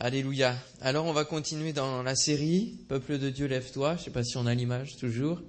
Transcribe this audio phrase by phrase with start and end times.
[0.00, 0.56] Alléluia.
[0.80, 3.94] Alors on va continuer dans la série Peuple de Dieu, lève-toi.
[3.96, 5.42] Je ne sais pas si on a l'image toujours.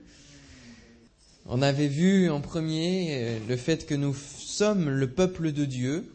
[1.45, 6.12] On avait vu en premier euh, le fait que nous sommes le peuple de Dieu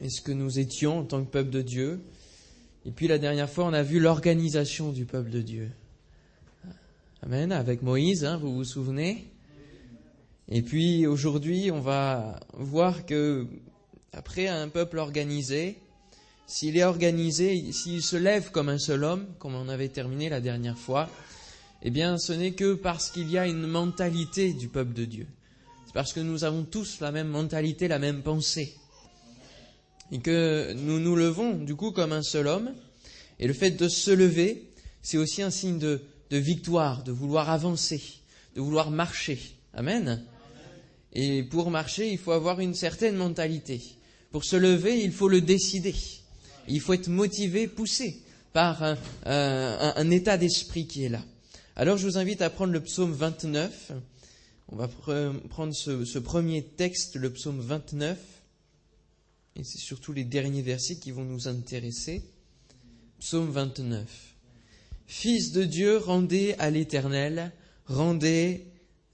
[0.00, 2.00] et ce que nous étions en tant que peuple de Dieu.
[2.86, 5.70] Et puis la dernière fois, on a vu l'organisation du peuple de Dieu.
[7.22, 7.52] Amen.
[7.52, 9.30] Avec Moïse, hein, vous vous souvenez?
[10.48, 13.46] Et puis aujourd'hui, on va voir que
[14.12, 15.78] après un peuple organisé,
[16.46, 20.40] s'il est organisé, s'il se lève comme un seul homme, comme on avait terminé la
[20.40, 21.08] dernière fois,
[21.82, 25.26] eh bien, ce n'est que parce qu'il y a une mentalité du peuple de Dieu.
[25.86, 28.74] C'est parce que nous avons tous la même mentalité, la même pensée.
[30.12, 32.72] Et que nous nous levons, du coup, comme un seul homme.
[33.40, 37.50] Et le fait de se lever, c'est aussi un signe de, de victoire, de vouloir
[37.50, 38.02] avancer,
[38.54, 39.40] de vouloir marcher.
[39.74, 40.24] Amen.
[41.14, 43.82] Et pour marcher, il faut avoir une certaine mentalité.
[44.30, 45.94] Pour se lever, il faut le décider.
[46.68, 51.22] Il faut être motivé, poussé par un, état d'esprit qui est là.
[51.76, 53.92] Alors je vous invite à prendre le psaume 29.
[54.68, 58.18] On va prendre ce, ce premier texte, le psaume 29.
[59.56, 62.22] Et c'est surtout les derniers versets qui vont nous intéresser.
[63.20, 64.06] Psaume 29.
[65.06, 67.52] Fils de Dieu, rendez à l'Éternel,
[67.86, 68.66] rendez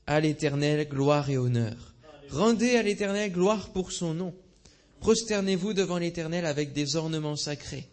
[0.07, 1.95] à l'Éternel gloire et honneur.
[2.31, 4.35] Rendez à l'Éternel gloire pour son nom.
[5.01, 7.89] Prosternez-vous devant l'Éternel avec des ornements sacrés.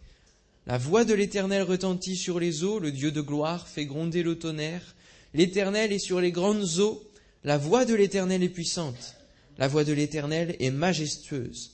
[0.66, 4.36] La voix de l'Éternel retentit sur les eaux, le Dieu de gloire fait gronder le
[4.36, 4.96] tonnerre.
[5.32, 7.02] L'Éternel est sur les grandes eaux,
[7.44, 9.14] la voix de l'Éternel est puissante,
[9.58, 11.72] la voix de l'Éternel est majestueuse.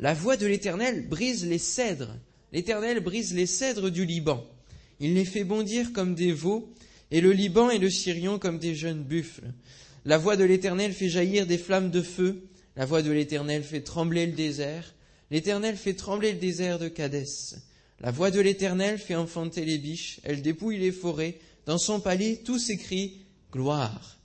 [0.00, 2.16] La voix de l'Éternel brise les cèdres,
[2.52, 4.46] l'Éternel brise les cèdres du Liban.
[5.00, 6.72] Il les fait bondir comme des veaux,
[7.10, 9.52] et le Liban et le Syrion comme des jeunes buffles.
[10.04, 12.44] La voix de l'Éternel fait jaillir des flammes de feu,
[12.78, 14.94] la voix de l'Éternel fait trembler le désert.
[15.32, 17.56] L'Éternel fait trembler le désert de Cadès.
[17.98, 20.20] La voix de l'Éternel fait enfanter les biches.
[20.22, 21.40] Elle dépouille les forêts.
[21.66, 24.18] Dans son palais, tout s'écrie gloire.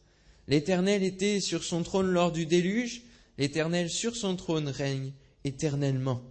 [0.48, 3.02] L'Éternel était sur son trône lors du déluge.
[3.40, 6.22] L'Éternel sur son trône règne éternellement.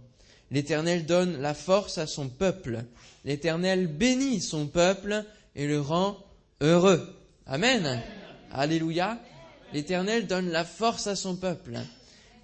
[0.49, 2.85] L'Éternel donne la force à son peuple.
[3.25, 5.25] L'Éternel bénit son peuple
[5.57, 6.25] et le rend
[6.61, 7.05] heureux.
[7.47, 8.01] Amen.
[8.49, 9.21] Alléluia.
[9.73, 11.81] L'Éternel donne la force à son peuple.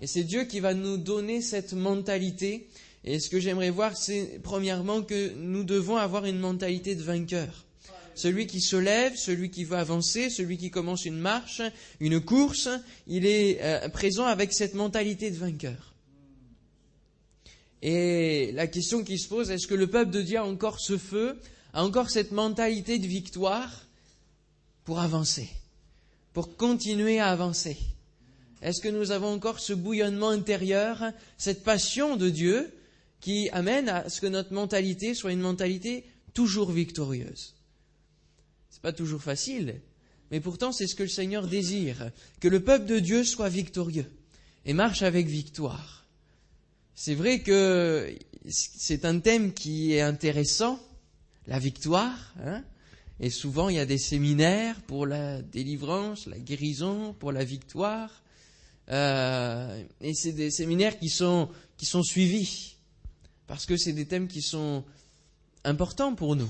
[0.02, 2.68] Et c'est Dieu qui va nous donner cette mentalité.
[3.04, 7.66] Et ce que j'aimerais voir, c'est premièrement que nous devons avoir une mentalité de vainqueur.
[8.16, 11.62] Celui qui se lève, celui qui veut avancer, celui qui commence une marche,
[12.02, 12.68] une course,
[13.08, 15.94] il est euh, présent avec cette mentalité de vainqueur.
[17.82, 20.98] Et la question qui se pose, est-ce que le peuple de Dieu a encore ce
[20.98, 21.40] feu,
[21.74, 23.86] a encore cette mentalité de victoire
[24.84, 25.50] pour avancer,
[26.34, 27.78] pour continuer à avancer?
[28.62, 32.74] Est-ce que nous avons encore ce bouillonnement intérieur, cette passion de Dieu
[33.22, 37.56] qui amène à ce que notre mentalité soit une mentalité toujours victorieuse?
[38.70, 39.82] C'est pas toujours facile,
[40.32, 44.10] mais pourtant c'est ce que le Seigneur désire, que le peuple de Dieu soit victorieux
[44.66, 46.06] et marche avec victoire.
[46.96, 48.14] C'est vrai que
[48.50, 50.80] c'est un thème qui est intéressant,
[51.48, 52.64] la victoire, hein
[53.20, 58.22] et souvent il y a des séminaires pour la délivrance, la guérison, pour la victoire.
[58.90, 62.76] Euh, et c'est des séminaires qui sont, qui sont suivis,
[63.48, 64.84] parce que c'est des thèmes qui sont
[65.64, 66.50] importants pour nous,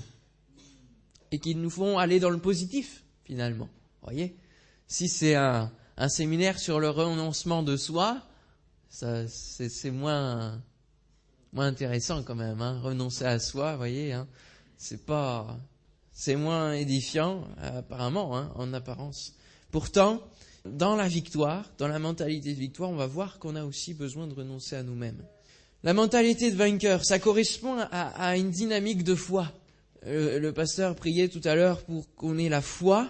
[1.31, 3.69] et qui nous font aller dans le positif, finalement.
[4.01, 4.35] Voyez?
[4.88, 8.25] Si c'est un, un séminaire sur le renoncement de soi,
[8.89, 10.61] ça, c'est, moins,
[11.53, 14.28] moins intéressant quand même, hein, renoncer à soi, voyez, hein,
[14.78, 15.59] c'est pas,
[16.11, 19.35] c'est moins édifiant, apparemment, hein, en apparence.
[19.72, 20.23] Pourtant,
[20.66, 24.28] dans la victoire, dans la mentalité de victoire, on va voir qu'on a aussi besoin
[24.28, 25.24] de renoncer à nous-mêmes.
[25.84, 29.52] La mentalité de vainqueur, ça correspond à, une dynamique de foi.
[30.06, 33.09] Euh, le pasteur priait tout à l'heure pour qu'on ait la foi,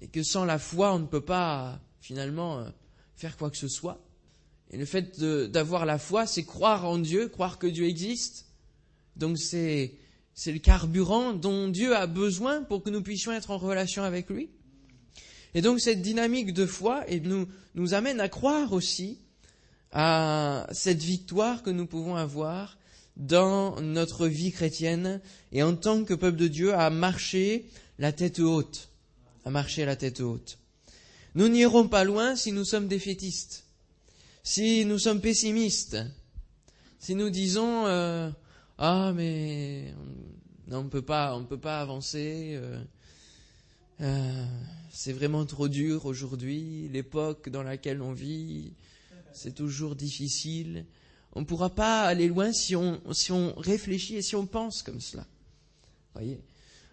[0.00, 2.68] et que sans la foi, on ne peut pas finalement euh,
[3.14, 3.98] faire quoi que ce soit.
[4.70, 8.46] Et le fait d'avoir la foi, c'est croire en Dieu, croire que Dieu existe.
[9.16, 9.92] Donc c'est
[10.46, 14.50] le carburant dont Dieu a besoin pour que nous puissions être en relation avec lui.
[15.54, 19.18] Et donc cette dynamique de foi nous, nous amène à croire aussi
[19.92, 22.78] à cette victoire que nous pouvons avoir
[23.16, 25.20] dans notre vie chrétienne
[25.52, 27.66] et en tant que peuple de Dieu à marcher
[27.98, 28.88] la tête haute,
[29.44, 30.58] à marcher la tête haute.
[31.34, 33.64] Nous n'irons pas loin si nous sommes défaitistes,
[34.42, 35.98] si nous sommes pessimistes,
[36.98, 38.30] si nous disons euh,
[38.78, 39.94] ah mais
[40.70, 42.54] on ne peut pas on peut pas avancer.
[42.54, 42.82] Euh,
[44.00, 44.46] euh,
[44.92, 48.74] c'est vraiment trop dur aujourd'hui, l'époque dans laquelle on vit,
[49.32, 50.84] c'est toujours difficile,
[51.34, 54.82] on ne pourra pas aller loin si on, si on réfléchit et si on pense
[54.82, 55.26] comme cela.
[56.12, 56.38] Voyez,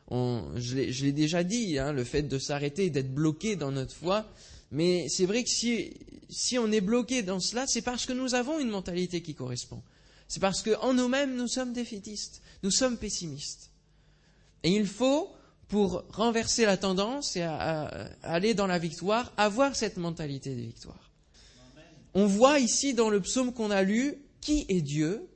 [0.08, 3.94] on, je l'ai déjà dit, hein, le fait de s'arrêter et d'être bloqué dans notre
[3.94, 4.26] foi.
[4.72, 5.94] Mais c'est vrai que si,
[6.30, 9.82] si on est bloqué dans cela, c'est parce que nous avons une mentalité qui correspond.
[10.30, 13.72] C'est parce qu'en nous-mêmes, nous sommes défaitistes, nous sommes pessimistes.
[14.64, 15.30] Et il faut,
[15.70, 17.44] pour renverser la tendance et
[18.24, 21.12] aller dans la victoire, avoir cette mentalité de victoire.
[22.16, 25.30] On voit ici dans le psaume qu'on a lu qui est Dieu.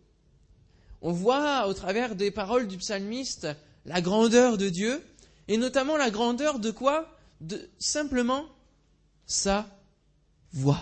[1.02, 3.48] On voit au travers des paroles du psalmiste
[3.86, 5.04] la grandeur de Dieu,
[5.48, 7.10] et notamment la grandeur de quoi?
[7.42, 8.46] De simplement
[9.26, 9.68] sa
[10.54, 10.82] voix.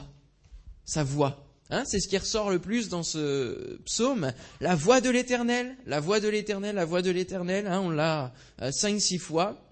[0.86, 1.51] Sa voix.
[1.74, 4.34] Hein, c'est ce qui ressort le plus dans ce psaume.
[4.60, 8.34] La voix de l'éternel, la voix de l'éternel, la voix de l'éternel, hein, on l'a
[8.62, 9.66] euh, cinq, six fois.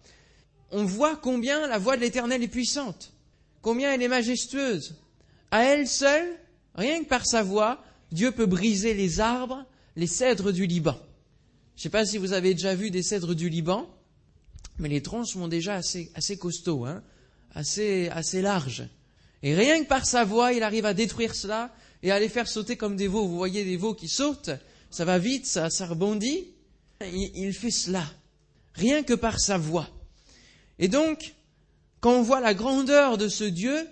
[0.72, 3.12] On voit combien la voix de l'éternel est puissante,
[3.62, 4.96] combien elle est majestueuse.
[5.52, 6.30] À elle seule,
[6.74, 9.66] rien que par sa voix, Dieu peut briser les arbres,
[9.98, 10.98] les cèdres du Liban.
[11.76, 13.90] Je ne sais pas si vous avez déjà vu des cèdres du Liban,
[14.78, 17.04] mais les troncs sont déjà assez, assez costauds, hein,
[17.54, 18.88] assez, assez larges.
[19.44, 21.74] Et rien que par sa voix, il arrive à détruire cela
[22.04, 23.28] et à les faire sauter comme des veaux.
[23.28, 24.52] Vous voyez des veaux qui sautent,
[24.90, 26.48] ça va vite, ça, ça rebondit.
[27.02, 28.06] Il, fait cela,
[28.74, 29.90] rien que par sa voix.
[30.80, 31.36] Et donc,
[32.02, 33.88] quand on voit la grandeur de ce Dieu,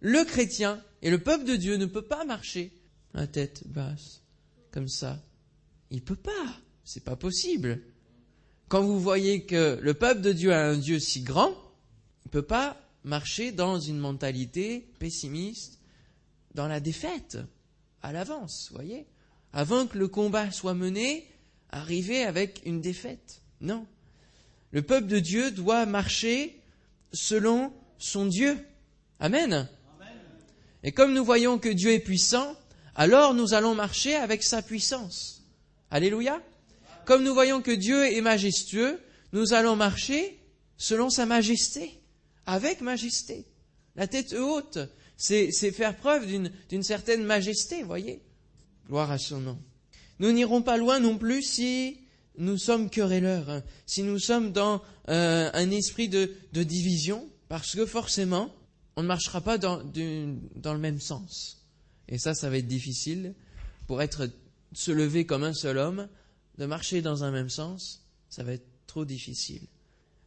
[0.00, 2.72] le chrétien et le peuple de Dieu ne peut pas marcher
[3.14, 4.22] la tête basse,
[4.70, 5.22] comme ça.
[5.90, 6.60] Il peut pas.
[6.84, 7.80] C'est pas possible.
[8.68, 11.54] Quand vous voyez que le peuple de Dieu a un Dieu si grand,
[12.24, 15.78] il peut pas marcher dans une mentalité pessimiste,
[16.54, 17.38] dans la défaite,
[18.02, 19.06] à l'avance, voyez
[19.52, 21.26] Avant que le combat soit mené,
[21.70, 23.42] arriver avec une défaite.
[23.60, 23.86] Non.
[24.70, 26.60] Le peuple de Dieu doit marcher
[27.12, 28.58] selon son Dieu.
[29.20, 29.68] Amen.
[30.82, 32.56] Et comme nous voyons que Dieu est puissant,
[32.94, 35.42] alors nous allons marcher avec sa puissance.
[35.90, 36.42] Alléluia.
[37.04, 39.00] Comme nous voyons que Dieu est majestueux,
[39.32, 40.38] nous allons marcher
[40.76, 42.00] selon sa majesté,
[42.46, 43.46] avec majesté.
[43.94, 44.78] La tête haute,
[45.22, 48.22] c'est faire preuve d'une certaine majesté, voyez.
[48.88, 49.58] Gloire à son nom.
[50.18, 52.00] Nous n'irons pas loin non plus si
[52.38, 53.62] nous sommes querelleurs, hein.
[53.86, 58.52] si nous sommes dans euh, un esprit de, division, parce que forcément,
[58.96, 59.82] on ne marchera pas dans,
[60.56, 61.62] dans, le même sens.
[62.08, 63.34] Et ça, ça va être difficile
[63.86, 64.28] pour être
[64.72, 66.08] se lever comme un seul homme,
[66.58, 69.62] de marcher dans un même sens, ça va être trop difficile.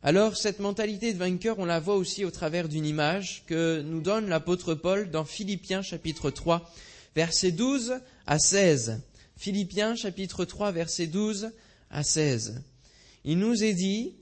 [0.07, 4.01] Alors cette mentalité de vainqueur, on la voit aussi au travers d'une image que nous
[4.01, 6.71] donne l'apôtre Paul dans Philippiens chapitre 3,
[7.15, 7.95] versets 12
[8.27, 9.01] à 16.
[9.35, 11.49] Philippiens chapitre 3, verset 12
[11.89, 12.61] à 16.
[13.23, 14.13] Il nous est dit,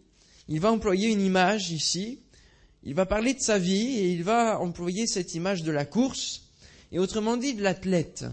[0.47, 2.19] il va employer une image ici,
[2.83, 6.43] il va parler de sa vie et il va employer cette image de la course,
[6.93, 8.23] et autrement dit de l'athlète.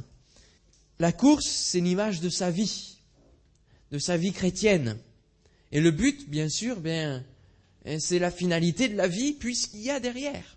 [1.01, 2.99] La course, c'est l'image de sa vie,
[3.91, 4.99] de sa vie chrétienne.
[5.73, 7.25] Et le but, bien sûr, bien,
[7.99, 10.57] c'est la finalité de la vie puisqu'il y a derrière.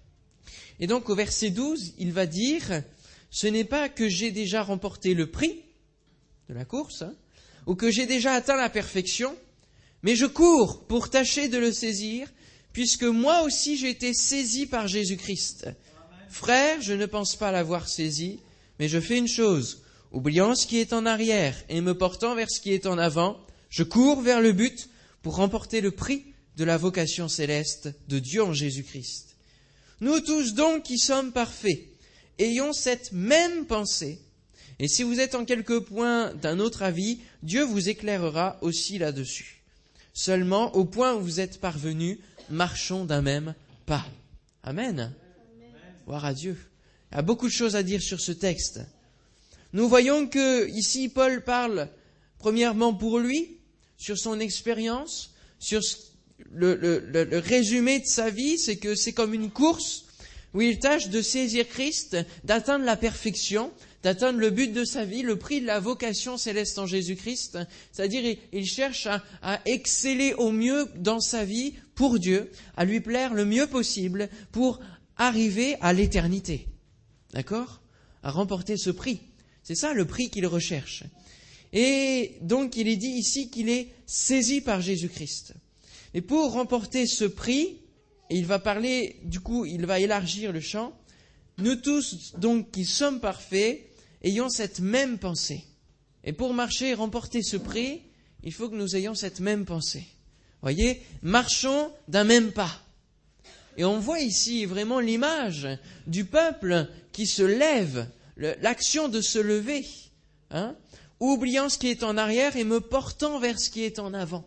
[0.80, 2.84] Et donc au verset 12, il va dire,
[3.30, 5.62] ce n'est pas que j'ai déjà remporté le prix
[6.50, 7.14] de la course, hein,
[7.66, 9.36] ou que j'ai déjà atteint la perfection,
[10.02, 12.28] mais je cours pour tâcher de le saisir,
[12.74, 15.70] puisque moi aussi j'ai été saisi par Jésus-Christ.
[16.30, 18.40] Frère, je ne pense pas l'avoir saisi,
[18.80, 22.50] mais je fais une chose, oubliant ce qui est en arrière et me portant vers
[22.50, 24.90] ce qui est en avant, je cours vers le but
[25.22, 29.36] pour remporter le prix de la vocation céleste de Dieu en Jésus-Christ.
[30.02, 31.88] Nous tous donc qui sommes parfaits,
[32.40, 34.20] ayons cette même pensée,
[34.80, 39.62] et si vous êtes en quelque point d'un autre avis, Dieu vous éclairera aussi là-dessus.
[40.14, 42.18] Seulement, au point où vous êtes parvenus,
[42.50, 43.56] marchons d'un même
[43.86, 44.06] pas.
[44.64, 45.14] Amen.
[46.06, 46.58] Voir à Dieu.
[47.12, 48.82] Il y a beaucoup de choses à dire sur ce texte.
[49.74, 51.90] Nous voyons que ici Paul parle
[52.40, 53.58] premièrement pour lui,
[53.98, 55.82] sur son expérience, sur
[56.52, 60.06] le, résumé de sa vie, c'est que c'est comme une course
[60.54, 63.72] où il tâche de saisir Christ, d'atteindre la perfection,
[64.04, 67.58] d'atteindre le but de sa vie, le prix de la vocation céleste en Jésus-Christ.
[67.92, 73.00] C'est-à-dire, il cherche à, à, exceller au mieux dans sa vie pour Dieu, à lui
[73.00, 74.80] plaire le mieux possible pour
[75.18, 76.68] arriver à l'éternité.
[77.34, 77.82] D'accord?
[78.22, 79.22] À remporter ce prix.
[79.64, 81.04] C'est ça le prix qu'il recherche.
[81.72, 85.56] Et donc, il est dit ici qu'il est saisi par Jésus-Christ.
[86.14, 87.80] Et pour remporter ce prix,
[88.30, 90.98] il va parler, du coup, il va élargir le champ.
[91.58, 93.82] Nous tous, donc, qui sommes parfaits,
[94.24, 95.64] ayons cette même pensée.
[96.24, 98.02] Et pour marcher et remporter ce prix,
[98.44, 100.06] il faut que nous ayons cette même pensée.
[100.62, 102.82] Voyez, marchons d'un même pas.
[103.78, 105.68] Et on voit ici vraiment l'image
[106.08, 109.86] du peuple qui se lève, l'action de se lever.
[110.52, 110.76] Hein
[111.20, 114.46] oubliant ce qui est en arrière et me portant vers ce qui est en avant.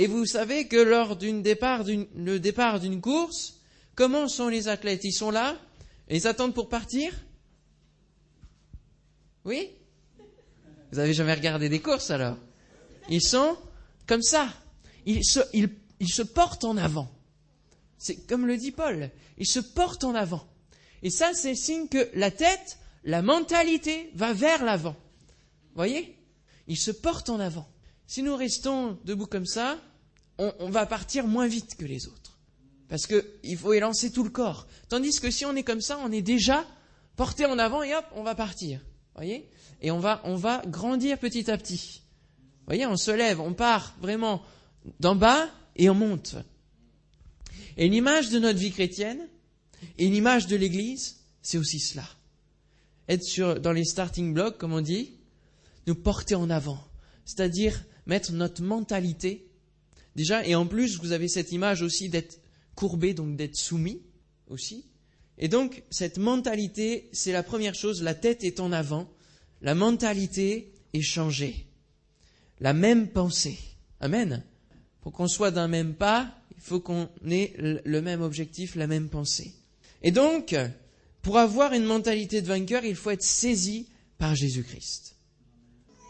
[0.00, 3.60] Et vous savez que lors du départ le départ d'une course,
[3.94, 5.04] comment sont les athlètes?
[5.04, 5.58] Ils sont là?
[6.08, 7.12] Et ils attendent pour partir?
[9.44, 9.68] Oui?
[10.90, 12.38] Vous avez jamais regardé des courses alors?
[13.10, 13.58] Ils sont
[14.06, 14.48] comme ça.
[15.04, 15.68] Ils se, ils,
[16.00, 17.12] ils se portent en avant.
[17.98, 19.10] C'est comme le dit Paul.
[19.36, 20.48] Ils se portent en avant.
[21.02, 24.96] Et ça, c'est signe que la tête, la mentalité va vers l'avant.
[25.74, 26.16] Voyez?
[26.68, 27.68] Il se porte en avant.
[28.06, 29.78] Si nous restons debout comme ça,
[30.40, 32.38] on, va partir moins vite que les autres.
[32.88, 34.66] Parce qu'il faut élancer tout le corps.
[34.88, 36.66] Tandis que si on est comme ça, on est déjà
[37.14, 38.80] porté en avant et hop, on va partir.
[39.14, 39.48] Voyez?
[39.82, 42.02] Et on va, grandir petit à petit.
[42.66, 44.42] Voyez, on se lève, on part vraiment
[44.98, 46.36] d'en bas et on monte.
[47.76, 49.28] Et l'image de notre vie chrétienne
[49.98, 52.04] et l'image de l'Église, c'est aussi cela.
[53.08, 55.16] Être sur, dans les starting blocks, comme on dit,
[55.86, 56.82] nous porter en avant,
[57.24, 59.49] c'est-à-dire mettre notre mentalité
[60.16, 62.40] déjà, et en plus vous avez cette image aussi d'être
[62.74, 64.02] courbé, donc d'être soumis
[64.48, 64.86] aussi.
[65.38, 69.10] Et donc cette mentalité, c'est la première chose, la tête est en avant,
[69.62, 71.66] la mentalité est changée,
[72.60, 73.58] la même pensée.
[74.00, 74.42] Amen.
[75.02, 79.08] Pour qu'on soit d'un même pas, il faut qu'on ait le même objectif, la même
[79.08, 79.54] pensée.
[80.02, 80.54] Et donc,
[81.22, 83.88] pour avoir une mentalité de vainqueur, il faut être saisi
[84.18, 85.16] par Jésus-Christ.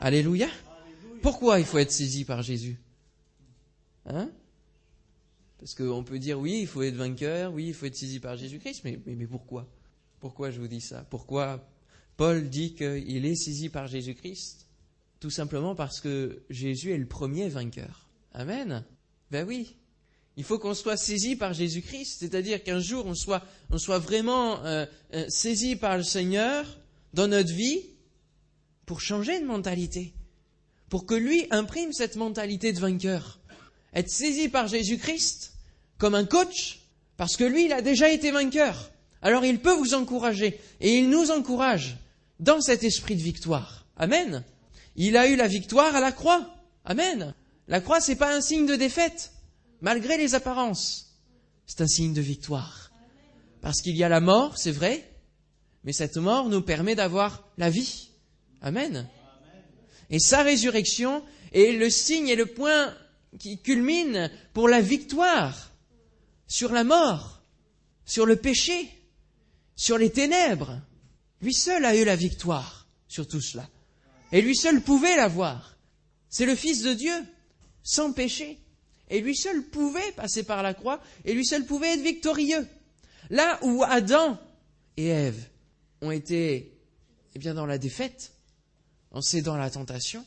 [0.00, 0.48] Alléluia.
[1.22, 2.78] Pourquoi il faut être saisi par Jésus?
[4.06, 4.30] Hein?
[5.58, 8.36] Parce qu'on peut dire oui, il faut être vainqueur, oui, il faut être saisi par
[8.36, 9.68] Jésus-Christ, mais, mais, pourquoi?
[10.18, 11.04] Pourquoi je vous dis ça?
[11.10, 11.68] Pourquoi
[12.16, 14.66] Paul dit qu'il est saisi par Jésus-Christ?
[15.20, 18.08] Tout simplement parce que Jésus est le premier vainqueur.
[18.32, 18.84] Amen.
[19.30, 19.76] Ben oui.
[20.36, 24.64] Il faut qu'on soit saisi par Jésus-Christ, c'est-à-dire qu'un jour on soit, on soit vraiment
[24.64, 26.78] euh, euh, saisi par le Seigneur
[27.12, 27.82] dans notre vie
[28.86, 30.14] pour changer de mentalité,
[30.88, 33.39] pour que lui imprime cette mentalité de vainqueur.
[33.94, 35.52] Être saisi par Jésus-Christ
[35.98, 36.80] comme un coach,
[37.16, 38.90] parce que lui, il a déjà été vainqueur.
[39.22, 41.96] Alors il peut vous encourager, et il nous encourage
[42.38, 43.84] dans cet esprit de victoire.
[43.96, 44.42] Amen.
[44.96, 46.54] Il a eu la victoire à la croix.
[46.84, 47.34] Amen.
[47.68, 49.32] La croix, c'est pas un signe de défaite,
[49.80, 51.16] malgré les apparences.
[51.66, 52.90] C'est un signe de victoire.
[53.60, 55.06] Parce qu'il y a la mort, c'est vrai,
[55.84, 58.08] mais cette mort nous permet d'avoir la vie.
[58.62, 59.06] Amen.
[60.08, 62.94] Et sa résurrection est le signe et le point
[63.38, 65.70] qui culmine pour la victoire
[66.46, 67.42] sur la mort,
[68.04, 68.90] sur le péché,
[69.76, 70.80] sur les ténèbres.
[71.40, 73.68] Lui seul a eu la victoire sur tout cela.
[74.32, 75.76] Et lui seul pouvait l'avoir.
[76.28, 77.14] C'est le Fils de Dieu,
[77.82, 78.58] sans péché.
[79.08, 82.66] Et lui seul pouvait passer par la croix, et lui seul pouvait être victorieux.
[83.30, 84.38] Là où Adam
[84.96, 85.48] et Ève
[86.00, 86.72] ont été
[87.34, 88.32] eh bien, dans la défaite,
[89.12, 90.24] en cédant à la tentation,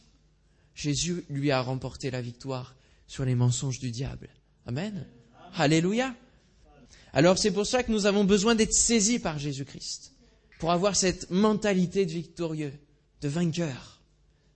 [0.75, 2.75] Jésus lui a remporté la victoire
[3.07, 4.29] sur les mensonges du diable.
[4.65, 5.05] Amen.
[5.55, 6.15] Alléluia.
[7.13, 10.13] Alors c'est pour ça que nous avons besoin d'être saisis par Jésus-Christ,
[10.60, 12.74] pour avoir cette mentalité de victorieux,
[13.22, 14.01] de vainqueur.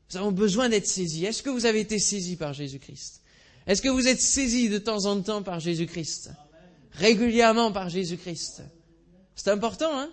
[0.10, 1.26] Nous avons besoin d'être saisis.
[1.26, 3.22] Est-ce que vous avez été saisis par Jésus-Christ?
[3.68, 6.32] Est-ce que vous êtes saisis de temps en temps par Jésus-Christ?
[6.94, 8.64] Régulièrement par Jésus-Christ?
[9.36, 10.10] C'est important, hein?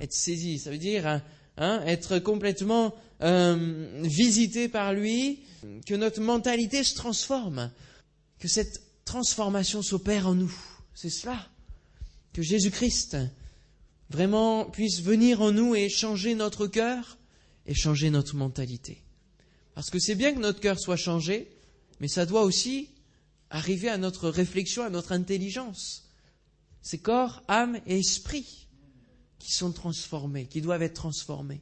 [0.00, 1.22] Être saisi, ça veut dire
[1.56, 5.40] hein, être complètement euh, visité par lui,
[5.86, 7.70] que notre mentalité se transforme,
[8.38, 10.54] que cette transformation s'opère en nous.
[10.94, 11.48] C'est cela.
[12.32, 13.16] Que Jésus-Christ
[14.10, 17.18] vraiment puisse venir en nous et changer notre cœur
[17.66, 19.02] et changer notre mentalité.
[19.74, 21.50] Parce que c'est bien que notre cœur soit changé,
[22.00, 22.90] mais ça doit aussi
[23.50, 26.04] arriver à notre réflexion, à notre intelligence.
[26.82, 28.63] C'est corps, âme et esprit
[29.44, 31.60] qui sont transformés, qui doivent être transformés.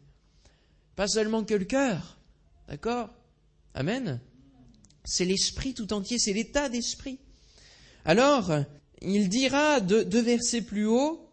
[0.94, 2.16] Pas seulement que le cœur.
[2.68, 3.10] D'accord?
[3.74, 4.20] Amen.
[5.04, 7.18] C'est l'esprit tout entier, c'est l'état d'esprit.
[8.04, 8.52] Alors,
[9.00, 11.28] il dira deux versets plus haut,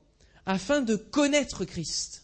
[0.47, 2.23] afin de connaître Christ.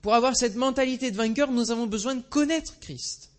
[0.00, 3.32] Pour avoir cette mentalité de vainqueur, nous avons besoin de connaître Christ.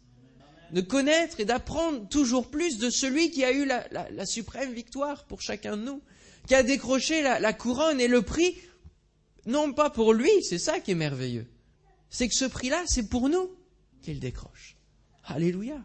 [0.74, 5.42] De connaître et d'apprendre toujours plus de celui qui a eu la, suprême victoire pour
[5.42, 6.02] chacun de nous,
[6.48, 8.58] qui a décroché la couronne et le prix,
[9.48, 11.48] non pas pour lui, c'est ça qui est merveilleux,
[12.10, 13.50] c'est que ce prix-là, c'est pour nous
[14.04, 14.75] qu'il décroche.
[15.24, 15.84] Alléluia.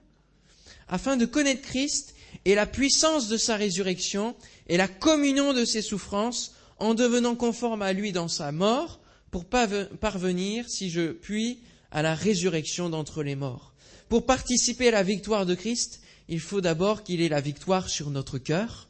[0.88, 2.14] Afin de connaître Christ
[2.44, 4.36] et la puissance de sa résurrection
[4.68, 9.00] et la communion de ses souffrances, en devenant conforme à lui dans sa mort,
[9.30, 13.72] pour parvenir, si je puis, à la résurrection d'entre les morts.
[14.08, 18.10] Pour participer à la victoire de Christ, il faut d'abord qu'il ait la victoire sur
[18.10, 18.88] notre cœur,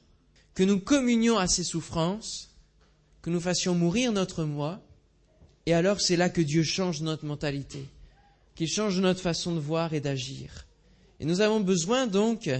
[0.54, 2.51] que nous communions à ses souffrances,
[3.22, 4.82] que nous fassions mourir notre moi,
[5.66, 7.86] et alors c'est là que Dieu change notre mentalité.
[8.54, 10.66] qu'il change notre façon de voir et d'agir.
[11.20, 12.50] Et nous avons besoin donc,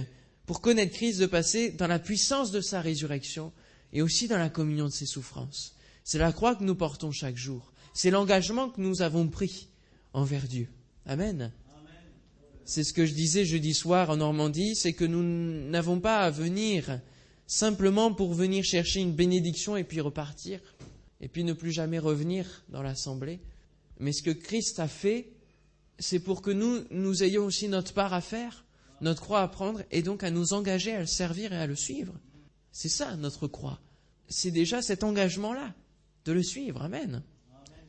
[0.45, 3.51] pour connaître Christ, de passer dans la puissance de sa résurrection
[3.91, 5.75] et aussi dans la communion de ses souffrances.
[6.03, 7.71] C'est la croix que nous portons chaque jour.
[7.93, 9.67] C'est l'engagement que nous avons pris
[10.13, 10.67] envers Dieu.
[11.05, 11.51] Amen.
[12.65, 15.21] C'est ce que je disais jeudi soir en Normandie, c'est que nous
[15.69, 16.99] n'avons pas à venir
[17.47, 20.59] simplement pour venir chercher une bénédiction et puis repartir,
[21.21, 23.39] et puis ne plus jamais revenir dans l'assemblée.
[23.99, 25.31] Mais ce que Christ a fait,
[25.99, 28.65] c'est pour que nous, nous ayons aussi notre part à faire,
[29.01, 31.75] notre croix à prendre, et donc à nous engager à le servir et à le
[31.75, 32.13] suivre.
[32.71, 33.79] C'est ça notre croix.
[34.27, 35.73] C'est déjà cet engagement-là,
[36.25, 37.21] de le suivre, amen,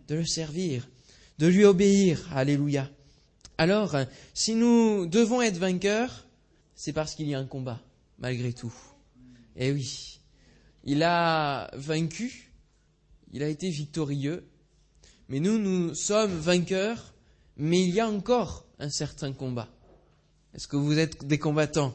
[0.09, 0.89] de le servir,
[1.39, 2.91] de lui obéir, alléluia.
[3.57, 3.97] Alors,
[4.35, 6.27] si nous devons être vainqueurs,
[6.75, 7.81] c'est parce qu'il y a un combat,
[8.19, 8.75] malgré tout.
[9.57, 10.21] Eh oui,
[10.83, 12.53] il a vaincu,
[13.33, 14.49] il a été victorieux,
[15.29, 17.15] mais nous, nous sommes vainqueurs,
[17.57, 19.69] mais il y a encore un certain combat.
[20.55, 21.95] Est-ce que vous êtes des combattants?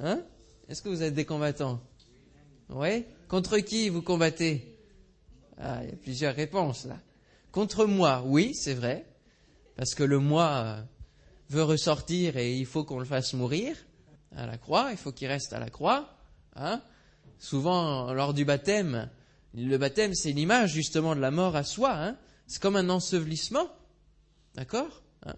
[0.00, 0.22] Hein?
[0.68, 1.80] Est-ce que vous êtes des combattants?
[2.68, 4.76] Oui Contre qui vous combattez?
[5.58, 6.98] Ah, il y a plusieurs réponses là.
[7.52, 9.06] Contre moi, oui, c'est vrai,
[9.76, 10.82] parce que le moi euh,
[11.48, 13.76] veut ressortir et il faut qu'on le fasse mourir
[14.36, 16.15] à la croix, il faut qu'il reste à la croix.
[16.56, 16.82] Hein?
[17.38, 19.10] Souvent, lors du baptême,
[19.54, 21.94] le baptême, c'est l'image justement de la mort à soi.
[21.94, 22.16] Hein?
[22.46, 23.68] C'est comme un ensevelissement.
[24.54, 25.02] D'accord?
[25.24, 25.34] Hein?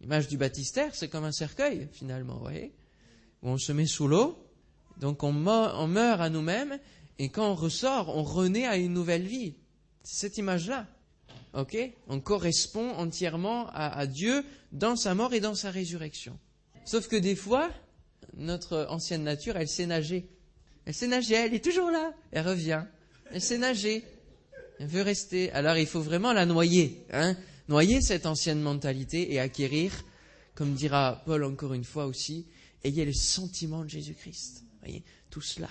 [0.00, 2.72] L'image du baptistère, c'est comme un cercueil, finalement, vous voyez?
[3.42, 4.38] Où on se met sous l'eau,
[4.98, 6.78] donc on meurt, à nous-mêmes,
[7.18, 9.54] et quand on ressort, on renaît à une nouvelle vie.
[10.02, 10.86] C'est cette image-là.
[11.54, 11.76] Ok?
[12.08, 16.38] On correspond entièrement à, Dieu dans sa mort et dans sa résurrection.
[16.84, 17.70] Sauf que des fois,
[18.36, 20.28] notre ancienne nature, elle sait nager.
[20.88, 22.14] Elle sait nager, elle est toujours là.
[22.32, 22.82] Elle revient.
[23.30, 24.02] Elle sait nager.
[24.80, 25.52] Elle veut rester.
[25.52, 27.04] Alors il faut vraiment la noyer.
[27.12, 27.36] Hein
[27.68, 29.92] noyer cette ancienne mentalité et acquérir,
[30.54, 32.46] comme dira Paul encore une fois aussi,
[32.84, 34.64] ayez le sentiment de Jésus-Christ.
[34.80, 35.68] Voyez, tout cela,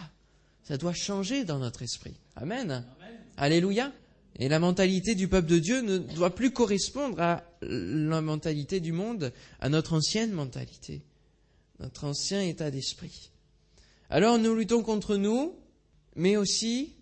[0.62, 2.14] ça doit changer dans notre esprit.
[2.36, 2.86] Amen.
[3.38, 3.92] Alléluia.
[4.36, 8.92] Et la mentalité du peuple de Dieu ne doit plus correspondre à la mentalité du
[8.92, 11.02] monde, à notre ancienne mentalité,
[11.80, 13.32] notre ancien état d'esprit.
[14.10, 15.56] Alors nous luttons contre nous,
[16.16, 16.94] mais aussi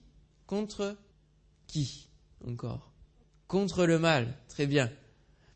[0.47, 0.95] contre
[1.67, 2.09] qui
[2.47, 2.91] encore?
[3.47, 4.33] Contre le mal.
[4.49, 4.91] Très bien.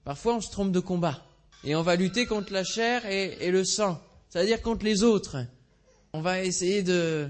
[0.04, 1.26] Parfois on se trompe de combat.
[1.64, 4.02] Et on va lutter contre la chair et, le sang.
[4.30, 5.38] C'est-à-dire contre les autres.
[6.14, 7.30] On va essayer de,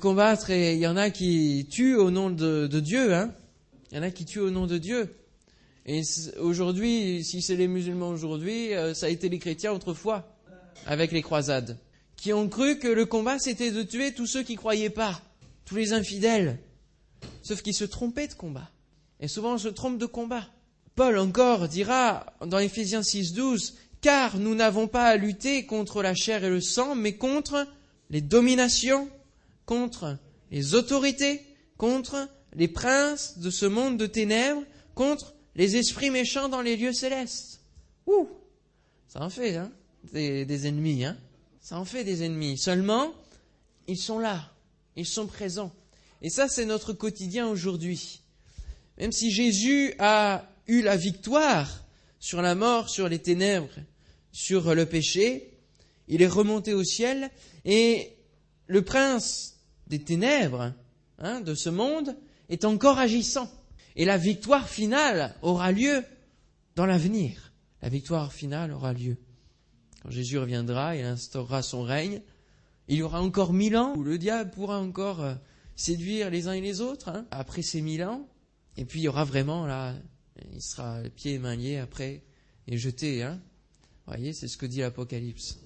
[0.00, 3.14] combattre et il y en a qui tuent au nom de, de Dieu.
[3.14, 3.34] Hein
[3.90, 5.14] il y en a qui tuent au nom de Dieu.
[5.86, 6.02] Et
[6.38, 10.36] aujourd'hui, si c'est les musulmans aujourd'hui, euh, ça a été les chrétiens autrefois,
[10.86, 11.78] avec les croisades,
[12.20, 15.22] qui ont cru que le combat c'était de tuer tous ceux qui croyaient pas,
[15.64, 16.58] tous les infidèles,
[17.42, 18.70] sauf qu'ils se trompaient de combat.
[19.20, 20.46] Et souvent on se trompe de combat.
[20.96, 26.44] Paul encore dira dans Éphésiens 6.12, car nous n'avons pas à lutter contre la chair
[26.44, 27.66] et le sang, mais contre
[28.10, 29.08] les dominations,
[29.64, 30.18] contre
[30.50, 31.40] les autorités,
[31.78, 34.62] contre les princes de ce monde de ténèbres
[34.94, 37.60] contre les esprits méchants dans les lieux célestes.
[38.06, 38.28] Ouh,
[39.08, 39.72] ça en fait, hein,
[40.12, 41.16] des, ennemis, hein.
[41.60, 42.58] Ça en fait des ennemis.
[42.58, 43.12] Seulement,
[43.86, 44.52] ils sont là,
[44.96, 45.72] ils sont présents.
[46.22, 48.22] Et ça, c'est notre quotidien aujourd'hui.
[48.98, 51.84] Même si Jésus a eu la victoire
[52.18, 53.74] sur la mort, sur les ténèbres,
[54.32, 55.54] sur le péché,
[56.08, 57.30] il est remonté au ciel
[57.64, 58.12] et
[58.66, 60.74] le prince des ténèbres
[61.18, 62.16] hein, de ce monde
[62.48, 63.50] est encore agissant.
[63.96, 66.04] Et la victoire finale aura lieu
[66.76, 67.52] dans l'avenir.
[67.82, 69.16] La victoire finale aura lieu.
[70.02, 72.22] Quand Jésus reviendra, il instaurera son règne.
[72.88, 75.34] Il y aura encore mille ans où le diable pourra encore euh,
[75.76, 78.26] séduire les uns et les autres, hein, après ces mille ans.
[78.76, 79.94] Et puis il y aura vraiment, là,
[80.52, 82.22] il sera pieds et mains liés après
[82.66, 83.22] et jeté.
[83.22, 83.40] Hein.
[84.06, 85.58] Vous voyez, c'est ce que dit l'Apocalypse.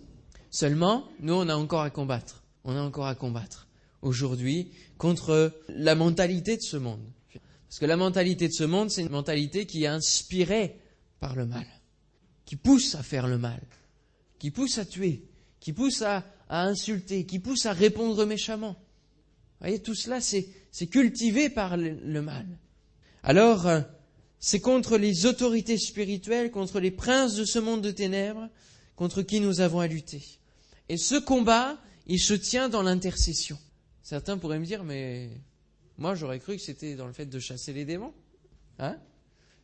[0.51, 2.43] Seulement, nous, on a encore à combattre.
[2.65, 3.69] On a encore à combattre
[4.03, 7.03] aujourd'hui contre la mentalité de ce monde.
[7.69, 10.79] Parce que la mentalité de ce monde, c'est une mentalité qui est inspirée
[11.19, 11.67] par le mal,
[12.45, 13.61] qui pousse à faire le mal,
[14.45, 15.23] qui pousse à tuer,
[15.59, 18.73] qui pousse à, insulter, qui pousse à répondre méchamment.
[18.75, 22.47] Vous voyez, tout cela, c'est cultivé par le mal.
[23.23, 23.81] Alors, euh,
[24.39, 28.51] c'est contre les autorités spirituelles, contre les princes de ce monde de ténèbres,
[28.97, 30.23] contre qui nous avons à lutter.
[30.91, 33.57] Et ce combat, il se tient dans l'intercession.
[34.03, 35.31] Certains pourraient me dire, mais
[35.97, 38.13] moi j'aurais cru que c'était dans le fait de chasser les démons.
[38.79, 38.99] Hein?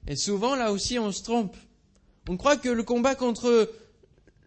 [0.07, 1.55] Et souvent, là aussi, on se trompe.
[2.31, 3.69] On croit que le combat contre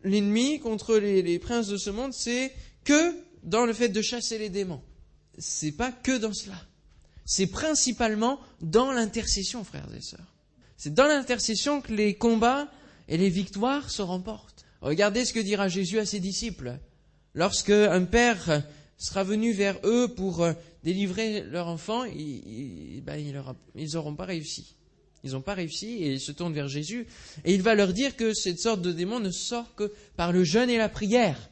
[0.04, 4.50] l'ennemi, contre les, princes de ce monde, c'est que dans le fait de chasser les
[4.50, 4.82] démons.
[5.38, 6.62] C'est pas que dans cela.
[7.26, 10.34] C'est principalement dans l'intercession, frères et sœurs.
[10.78, 12.70] C'est dans l'intercession que les combats
[13.08, 14.66] et les victoires se remportent.
[14.82, 16.78] Regardez ce que dira Jésus à ses disciples.
[17.34, 18.64] Lorsque un père
[18.98, 20.46] sera venu vers eux pour
[20.84, 23.16] délivrer leur enfant, ils, ben,
[23.76, 24.76] ils n'auront pas réussi.
[25.24, 27.08] Ils n'ont pas réussi et ils se tournent vers Jésus
[27.46, 30.44] et il va leur dire que cette sorte de démon ne sort que par le
[30.44, 31.50] jeûne et la prière.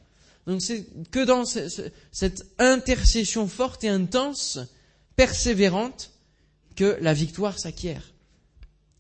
[0.48, 4.60] Donc c'est que dans cette intercession forte et intense,
[5.16, 6.12] persévérante,
[6.76, 8.14] que la victoire s'acquiert.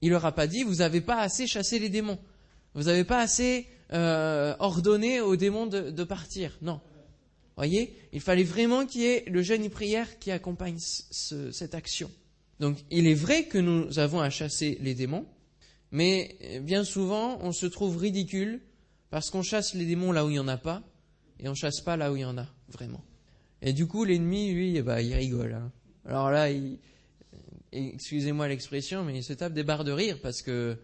[0.02, 2.20] Il leur a pas dit, vous n'avez pas assez chassé les démons.
[2.74, 6.58] Vous n'avez pas assez euh, ordonné aux démons de, partir.
[6.62, 6.80] Non.
[7.56, 12.10] Voyez, il fallait vraiment qu'il y ait le jeûne et prière qui accompagne cette action.
[12.62, 15.26] Donc il est vrai que nous avons à chasser les démons,
[15.90, 18.62] mais bien souvent on se trouve ridicule
[19.10, 20.84] parce qu'on chasse les démons là où il n'y en a pas
[21.40, 23.04] et on chasse pas là où il y en a vraiment.
[23.64, 25.56] Et du coup l'ennemi lui eh ben, il rigole.
[25.56, 25.72] Hein.
[26.06, 26.78] Alors là il,
[27.72, 30.78] excusez-moi l'expression mais il se tape des barres de rire parce que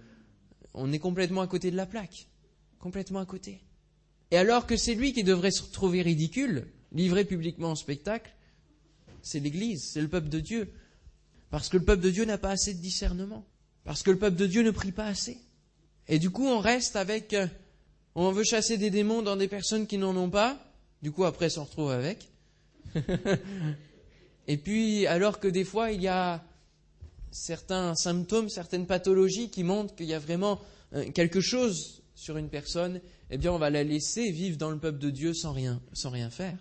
[0.74, 2.28] on est complètement à côté de la plaque,
[2.80, 3.62] complètement à côté.
[4.32, 8.34] Et alors que c'est lui qui devrait se retrouver ridicule, livré publiquement en spectacle,
[9.22, 10.74] c'est l'Église, c'est le peuple de Dieu.
[11.50, 13.46] Parce que le peuple de Dieu n'a pas assez de discernement.
[13.84, 15.38] Parce que le peuple de Dieu ne prie pas assez.
[16.08, 17.48] Et du coup, on reste avec, euh,
[18.16, 20.60] on veut chasser des démons dans des personnes qui n'en ont pas.
[21.02, 22.30] Du coup, après, on se retrouve avec.
[24.48, 26.44] Et puis, alors que des fois, il y a
[27.32, 30.60] certains symptômes, certaines pathologies qui montrent qu'il y a vraiment
[30.94, 34.80] euh, quelque chose sur une personne, eh bien, on va la laisser vivre dans le
[34.80, 36.58] peuple de Dieu sans rien, sans rien faire.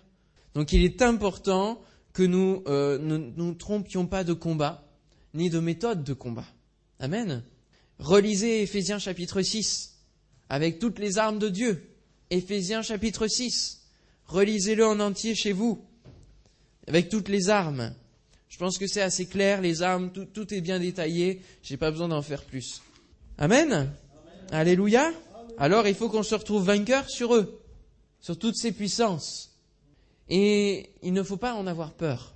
[0.53, 1.81] Donc, il est important
[2.17, 4.83] que nous euh, ne nous trompions pas de combat,
[5.35, 6.47] ni de méthode de combat.
[6.99, 7.43] Amen.
[7.99, 9.99] Relisez Éphésiens chapitre 6,
[10.49, 11.87] avec toutes les armes de Dieu.
[12.31, 13.83] Éphésiens chapitre 6.
[14.25, 15.85] Relisez-le en entier chez vous,
[16.87, 17.93] avec toutes les armes.
[18.49, 21.91] Je pense que c'est assez clair, les armes, tout, tout est bien détaillé, j'ai pas
[21.91, 22.81] besoin d'en faire plus.
[23.37, 23.93] Amen.
[24.49, 25.11] Alléluia.
[25.59, 27.61] Alors il faut qu'on se retrouve vainqueur sur eux,
[28.21, 29.56] sur toutes ces puissances.
[30.29, 32.35] Et il ne faut pas en avoir peur,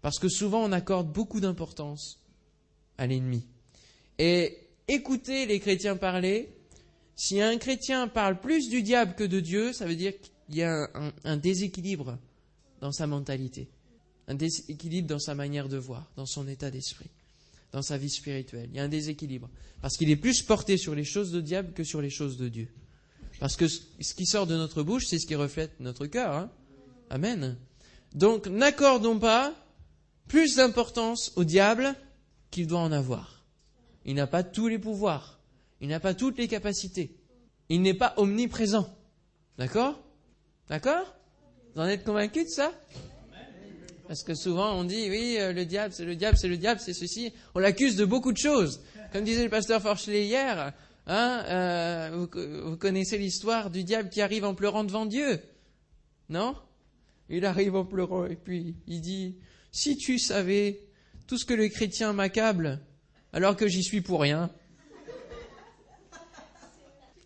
[0.00, 2.18] parce que souvent on accorde beaucoup d'importance
[2.96, 3.44] à l'ennemi.
[4.18, 6.54] Et écoutez les chrétiens parler.
[7.16, 10.62] Si un chrétien parle plus du diable que de Dieu, ça veut dire qu'il y
[10.62, 10.88] a
[11.24, 12.18] un, déséquilibre
[12.80, 13.68] dans sa mentalité,
[14.26, 17.10] un déséquilibre dans sa manière de voir, dans son état d'esprit,
[17.72, 18.70] dans sa vie spirituelle.
[18.72, 19.50] Il y a un déséquilibre,
[19.82, 22.48] parce qu'il est plus porté sur les choses de diable que sur les choses de
[22.48, 22.68] Dieu.
[23.38, 26.34] Parce que ce qui sort de notre bouche, c'est ce qui reflète notre cœur.
[26.34, 26.50] Hein
[27.10, 27.56] Amen.
[28.14, 29.52] Donc n'accordons pas
[30.28, 31.94] plus d'importance au diable
[32.50, 33.44] qu'il doit en avoir.
[34.04, 35.40] Il n'a pas tous les pouvoirs.
[35.80, 37.16] Il n'a pas toutes les capacités.
[37.68, 38.88] Il n'est pas omniprésent.
[39.58, 40.00] D'accord?
[40.68, 41.14] D'accord?
[41.74, 42.72] Vous en êtes convaincus de ça?
[44.06, 46.80] Parce que souvent on dit, oui, euh, le diable, c'est le diable, c'est le diable,
[46.80, 47.32] c'est ceci.
[47.54, 48.80] On l'accuse de beaucoup de choses.
[49.12, 50.72] Comme disait le pasteur Forchelet hier,
[51.06, 52.26] hein, euh,
[52.64, 55.40] vous connaissez l'histoire du diable qui arrive en pleurant devant Dieu.
[56.28, 56.56] Non?
[57.30, 59.36] Il arrive en pleurant et puis il dit,
[59.72, 60.80] si tu savais
[61.26, 62.80] tout ce que le chrétien m'accable,
[63.32, 64.50] alors que j'y suis pour rien.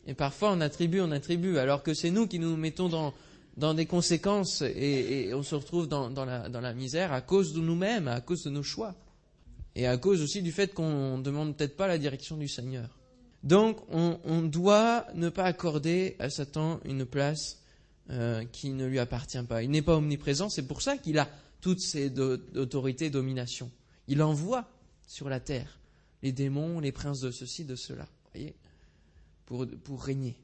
[0.07, 3.15] Et parfois on attribue, on attribue, alors que c'est nous qui nous mettons dans,
[3.57, 8.21] dans des conséquences et, on se retrouve dans, la, misère à cause de nous-mêmes, à
[8.21, 8.95] cause de nos choix.
[9.77, 12.89] Et à cause aussi du fait qu'on ne demande peut-être pas la direction du Seigneur.
[13.43, 17.64] Donc on, on doit ne pas accorder à Satan une place
[18.11, 19.63] euh, qui ne lui appartient pas.
[19.63, 21.29] Il n'est pas omniprésent, c'est pour ça qu'il a
[21.61, 23.71] toutes ces autorités, domination.
[24.09, 24.69] Il envoie
[25.07, 25.79] sur la terre
[26.25, 28.55] les démons, les princes de ceci, de cela, voyez,
[29.45, 30.37] pour, pour régner.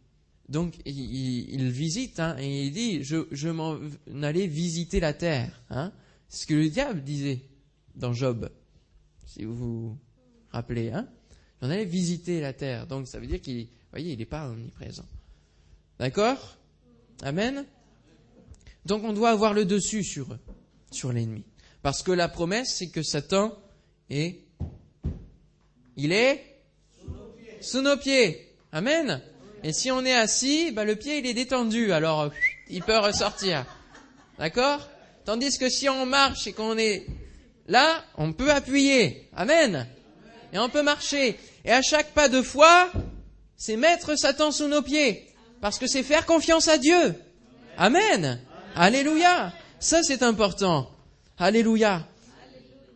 [0.51, 3.79] Donc il, visite hein, et il dit je, je m'en
[4.23, 5.63] allais visiter la terre.
[5.71, 5.93] Hein.
[6.29, 7.41] C'est ce que le diable disait
[7.95, 8.51] dans Job,
[9.25, 9.99] si vous vous
[10.51, 10.91] rappelez.
[10.91, 11.09] Hein.
[11.63, 12.87] J'en allais visiter la terre.
[12.87, 15.07] Donc ça veut dire qu'il, voyez, il n'est pas omniprésent.
[15.99, 16.59] D'accord?
[17.23, 17.67] Amen.
[18.87, 20.39] Donc on doit avoir le dessus sur
[20.91, 21.45] sur l'ennemi.
[21.83, 23.57] Parce que la promesse, c'est que Satan
[24.11, 24.41] est,
[25.97, 26.45] il est
[27.61, 28.55] sous nos pieds.
[28.73, 29.23] Amen.
[29.63, 32.31] Et si on est assis, bah, le pied il est détendu, alors
[32.69, 33.65] il peut ressortir.
[34.39, 34.89] D'accord?
[35.25, 37.07] Tandis que si on marche et qu'on est
[37.67, 39.29] là, on peut appuyer.
[39.35, 39.87] Amen.
[40.53, 41.39] Et on peut marcher.
[41.65, 42.91] Et à chaque pas de foi,
[43.57, 45.30] c'est mettre Satan sous nos pieds.
[45.61, 47.15] Parce que c'est faire confiance à Dieu.
[47.77, 48.41] Amen.
[48.75, 49.53] Alléluia.
[49.79, 50.91] Ça, c'est important.
[51.39, 52.07] Alléluia.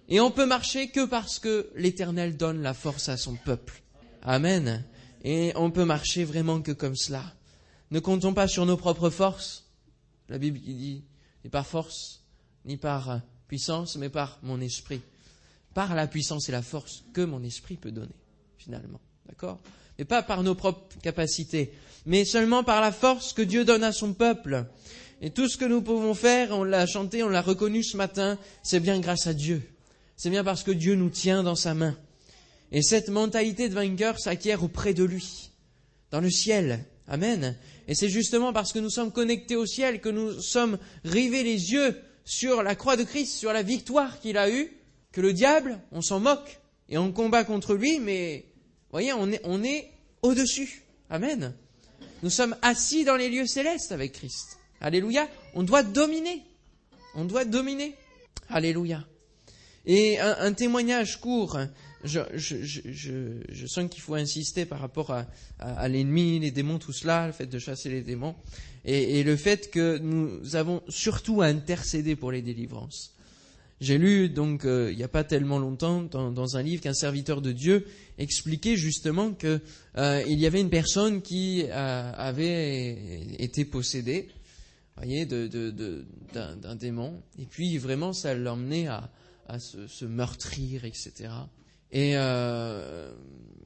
[0.08, 3.82] Et on peut marcher que parce que l'Éternel donne la force à son peuple.
[4.22, 4.84] Amen.
[5.22, 7.24] Et on peut marcher vraiment que comme cela.
[7.90, 9.64] Ne comptons pas sur nos propres forces.
[10.28, 11.04] La Bible dit,
[11.44, 12.22] ni par force,
[12.64, 15.00] ni par puissance, mais par mon esprit.
[15.74, 18.14] Par la puissance et la force que mon esprit peut donner,
[18.56, 19.00] finalement.
[19.26, 19.58] d'accord?
[19.98, 21.72] Mais pas par nos propres capacités,
[22.06, 24.66] mais seulement par la force que Dieu donne à son peuple.
[25.20, 28.38] Et tout ce que nous pouvons faire, on l'a chanté, on l'a reconnu ce matin,
[28.62, 29.62] c'est bien grâce à Dieu.
[30.16, 31.96] C'est bien parce que Dieu nous tient dans sa main.
[32.72, 35.50] Et cette mentalité de vainqueur s'acquiert auprès de lui,
[36.10, 36.84] dans le ciel.
[37.06, 37.56] Amen.
[37.86, 41.72] Et c'est justement parce que nous sommes connectés au ciel que nous sommes rivés les
[41.72, 44.72] yeux sur la croix de Christ, sur la victoire qu'il a eue,
[45.12, 48.46] que le diable, on s'en moque et on combat contre lui, mais
[48.94, 49.90] voyez, on est,
[50.22, 50.84] au-dessus.
[51.10, 51.52] Amen.
[52.22, 54.58] Nous sommes assis dans les lieux célestes avec Christ.
[54.80, 55.28] Alléluia.
[55.54, 56.42] On doit dominer.
[57.14, 57.96] On doit dominer.
[58.48, 59.04] Alléluia.
[59.84, 61.58] Et un, témoignage court.
[62.04, 65.10] Je, sens qu'il faut insister par rapport
[65.58, 68.36] à, l'ennemi, les démons, tout cela, le fait de chasser les démons,
[68.84, 73.13] et, et le fait que nous avons surtout à intercéder pour les délivrances.
[73.84, 77.42] J'ai lu donc euh, il n'y a pas tellement longtemps dans, un livre qu'un serviteur
[77.42, 79.60] de Dieu expliquait justement que
[79.98, 84.30] euh, y avait une personne qui euh, avait été possédée,
[84.96, 89.10] voyez, de, de, de, d'un, démon, et puis vraiment ça l'emmenait à,
[89.48, 91.28] à se, meurtrir, etc.
[91.92, 93.12] Et euh,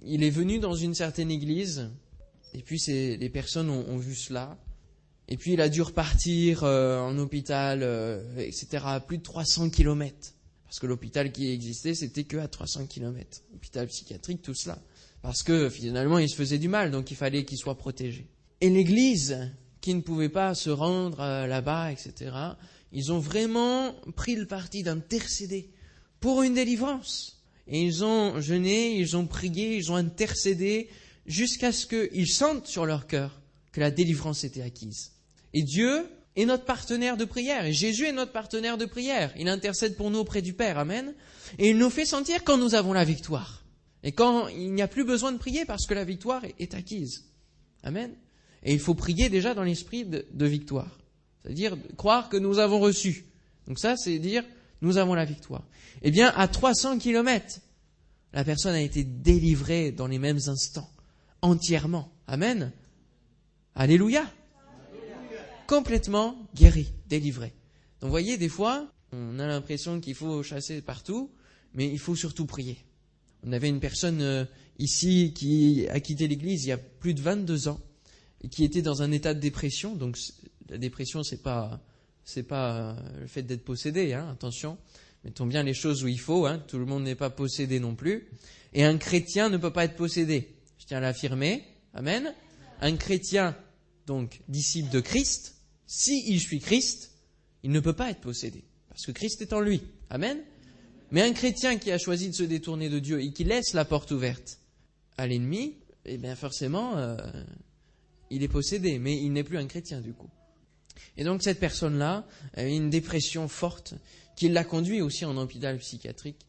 [0.04, 1.90] il est venu dans une certaine église,
[2.54, 4.58] et puis les personnes ont, vu cela,
[5.28, 9.68] et puis il a dû repartir euh, en hôpital, euh, etc., à plus de 300
[9.68, 10.32] kilomètres.
[10.64, 13.42] Parce que l'hôpital qui existait, c'était que à 300 kilomètres.
[13.54, 14.78] Hôpital psychiatrique, tout cela.
[15.20, 18.26] Parce que finalement, il se faisait du mal, donc il fallait qu'il soit protégé.
[18.62, 19.50] Et l'église,
[19.82, 22.32] qui ne pouvait pas se rendre euh, là-bas, etc.,
[22.92, 25.70] ils ont vraiment pris le parti d'intercéder
[26.20, 27.42] pour une délivrance.
[27.66, 30.88] Et ils ont jeûné, ils ont prié, ils ont intercédé
[31.26, 35.12] jusqu'à ce qu'ils sentent sur leur cœur que la délivrance était acquise.
[35.54, 36.06] Et Dieu
[36.36, 37.66] est notre partenaire de prière.
[37.66, 39.32] Et Jésus est notre partenaire de prière.
[39.36, 40.78] Il intercède pour nous auprès du Père.
[40.78, 41.14] Amen.
[41.58, 43.64] Et il nous fait sentir quand nous avons la victoire.
[44.02, 47.24] Et quand il n'y a plus besoin de prier parce que la victoire est acquise.
[47.82, 48.12] Amen.
[48.62, 50.98] Et il faut prier déjà dans l'esprit de, victoire.
[51.42, 53.26] C'est-à-dire croire que nous avons reçu.
[53.66, 54.44] Donc ça, c'est dire
[54.80, 55.64] nous avons la victoire.
[56.02, 57.58] Eh bien, à 300 kilomètres,
[58.32, 60.88] la personne a été délivrée dans les mêmes instants,
[61.42, 62.12] entièrement.
[62.28, 62.72] Amen.
[63.74, 64.24] Alléluia
[65.68, 67.52] complètement guéri, délivré.
[68.00, 71.30] Donc vous voyez, des fois, on a l'impression qu'il faut chasser partout,
[71.74, 72.78] mais il faut surtout prier.
[73.44, 74.44] On avait une personne euh,
[74.78, 77.80] ici qui a quitté l'église il y a plus de 22 ans
[78.42, 79.94] et qui était dans un état de dépression.
[79.94, 80.18] Donc
[80.70, 81.80] la dépression, c'est pas
[82.24, 84.78] c'est pas euh, le fait d'être possédé, hein, attention.
[85.22, 86.46] Mettons bien les choses où il faut.
[86.46, 88.28] Hein, tout le monde n'est pas possédé non plus.
[88.72, 90.56] Et un chrétien ne peut pas être possédé.
[90.78, 91.62] Je tiens à l'affirmer.
[91.92, 92.34] Amen.
[92.80, 93.56] Un chrétien,
[94.06, 95.57] donc disciple de Christ,
[95.88, 97.10] si il suit Christ,
[97.62, 99.82] il ne peut pas être possédé, parce que Christ est en lui.
[100.10, 100.38] Amen.
[101.10, 103.86] Mais un chrétien qui a choisi de se détourner de Dieu et qui laisse la
[103.86, 104.60] porte ouverte
[105.16, 107.16] à l'ennemi, eh bien forcément, euh,
[108.30, 110.28] il est possédé, mais il n'est plus un chrétien du coup.
[111.16, 113.94] Et donc cette personne-là a une dépression forte
[114.36, 116.46] qui l'a conduit aussi en hôpital psychiatrique.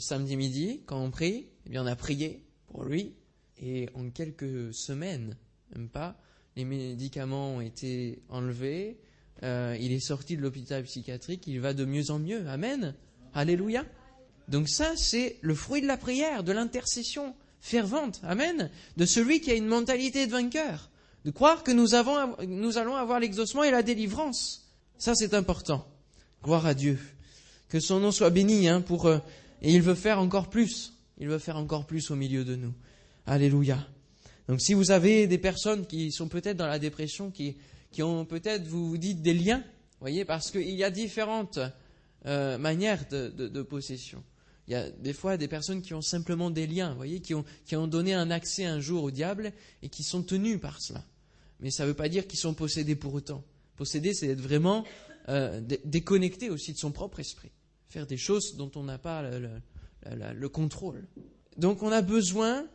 [0.00, 3.14] Samedi midi, quand on prie, eh bien on a prié pour lui,
[3.58, 5.36] et en quelques semaines,
[5.74, 6.20] même pas,
[6.56, 8.96] les médicaments ont été enlevés,
[9.42, 12.48] euh, il est sorti de l'hôpital psychiatrique, il va de mieux en mieux.
[12.48, 12.94] Amen.
[13.34, 13.84] Alléluia.
[14.48, 18.20] Donc ça, c'est le fruit de la prière, de l'intercession fervente.
[18.22, 18.70] Amen.
[18.96, 20.90] De celui qui a une mentalité de vainqueur.
[21.24, 24.72] De croire que nous, avons, nous allons avoir l'exaucement et la délivrance.
[24.96, 25.86] Ça, c'est important.
[26.42, 26.98] Gloire à Dieu.
[27.68, 29.18] Que son nom soit béni, hein, pour, euh,
[29.60, 30.94] et il veut faire encore plus.
[31.18, 32.72] Il veut faire encore plus au milieu de nous.
[33.26, 33.86] Alléluia.
[34.48, 37.56] Donc si vous avez des personnes qui sont peut-être dans la dépression, qui,
[37.90, 39.64] qui ont peut-être, vous vous dites, des liens,
[40.00, 41.58] voyez, parce qu'il y a différentes
[42.26, 44.22] euh, manières de, de, de, possession.
[44.68, 47.44] Il y a des fois des personnes qui ont simplement des liens, voyez, qui ont,
[47.64, 51.04] qui ont donné un accès un jour au diable et qui sont tenus par cela.
[51.60, 53.44] Mais ça ne veut pas dire qu'ils sont possédés pour autant.
[53.76, 54.84] Posséder, c'est être vraiment
[55.28, 57.50] euh, déconnecté aussi de son propre esprit.
[57.88, 59.48] Faire des choses dont on n'a pas le,
[60.10, 61.06] le, le contrôle.
[61.56, 62.66] Donc on a besoin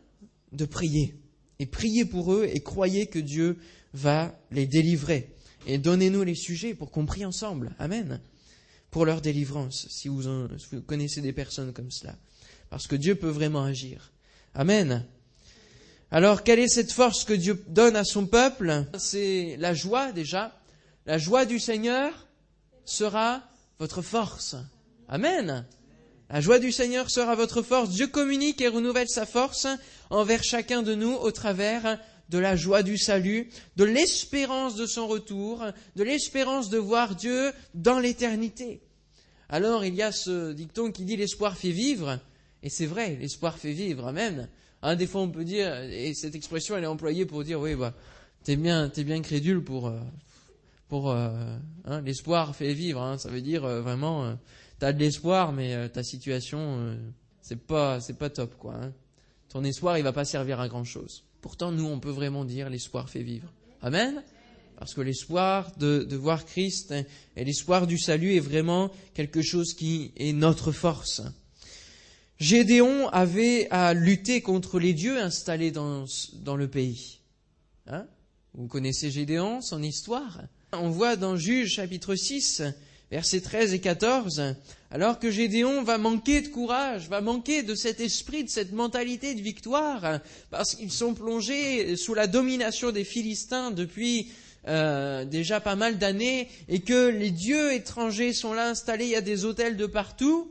[0.52, 1.14] de prier
[1.62, 3.56] et priez pour eux et croyez que Dieu
[3.94, 5.28] va les délivrer.
[5.68, 7.70] Et donnez-nous les sujets pour qu'on prie ensemble.
[7.78, 8.20] Amen.
[8.90, 10.24] Pour leur délivrance, si vous,
[10.88, 12.16] connaissez des personnes comme cela.
[12.68, 14.10] Parce que Dieu peut vraiment agir.
[14.54, 15.06] Amen.
[16.10, 18.84] Alors, quelle est cette force que Dieu donne à son peuple?
[18.98, 20.60] C'est la joie déjà.
[21.06, 22.26] La joie du Seigneur
[22.84, 23.40] sera
[23.78, 24.56] votre force.
[25.06, 25.64] Amen.
[26.32, 27.90] La joie du Seigneur sera votre force.
[27.90, 29.66] Dieu communique et renouvelle sa force
[30.08, 31.98] envers chacun de nous au travers
[32.30, 35.62] de la joie du salut, de l'espérance de son retour,
[35.94, 38.80] de l'espérance de voir Dieu dans l'éternité.
[39.50, 42.18] Alors il y a ce dicton qui dit l'espoir fait vivre,
[42.62, 44.48] et c'est vrai, l'espoir fait vivre, amen.
[44.80, 47.74] Hein, des fois, on peut dire, et cette expression, elle est employée pour dire, oui,
[47.74, 47.92] bah,
[48.42, 50.00] t'es bien, t'es bien crédule pour, euh,
[50.88, 51.28] pour, euh,
[51.84, 53.02] hein, l'espoir fait vivre.
[53.02, 54.34] Hein, ça veut dire euh, vraiment,
[54.82, 56.98] t'as de l'espoir, mais ta situation,
[57.40, 58.74] c'est pas, c'est pas top, quoi.
[58.74, 58.92] Hein.
[59.48, 61.22] Ton espoir, il va pas servir à grand chose.
[61.40, 63.46] Pourtant, nous, on peut vraiment dire, l'espoir fait vivre.
[63.80, 64.24] Amen.
[64.76, 66.92] Parce que l'espoir de, de, voir Christ
[67.36, 71.22] et l'espoir du salut est vraiment quelque chose qui est notre force.
[72.38, 76.06] Gédéon avait à lutter contre les dieux installés dans,
[76.40, 77.20] dans le pays.
[77.86, 78.04] Hein?
[78.54, 80.40] Vous connaissez Gédéon, son histoire?
[80.72, 82.64] On voit dans Juge chapitre 6,
[83.12, 84.54] versets 13 et 14,
[84.90, 89.34] alors que Gédéon va manquer de courage, va manquer de cet esprit, de cette mentalité
[89.34, 90.20] de victoire,
[90.50, 94.32] parce qu'ils sont plongés sous la domination des Philistins depuis
[94.66, 99.16] euh, déjà pas mal d'années, et que les dieux étrangers sont là installés, il y
[99.16, 100.50] a des hôtels de partout,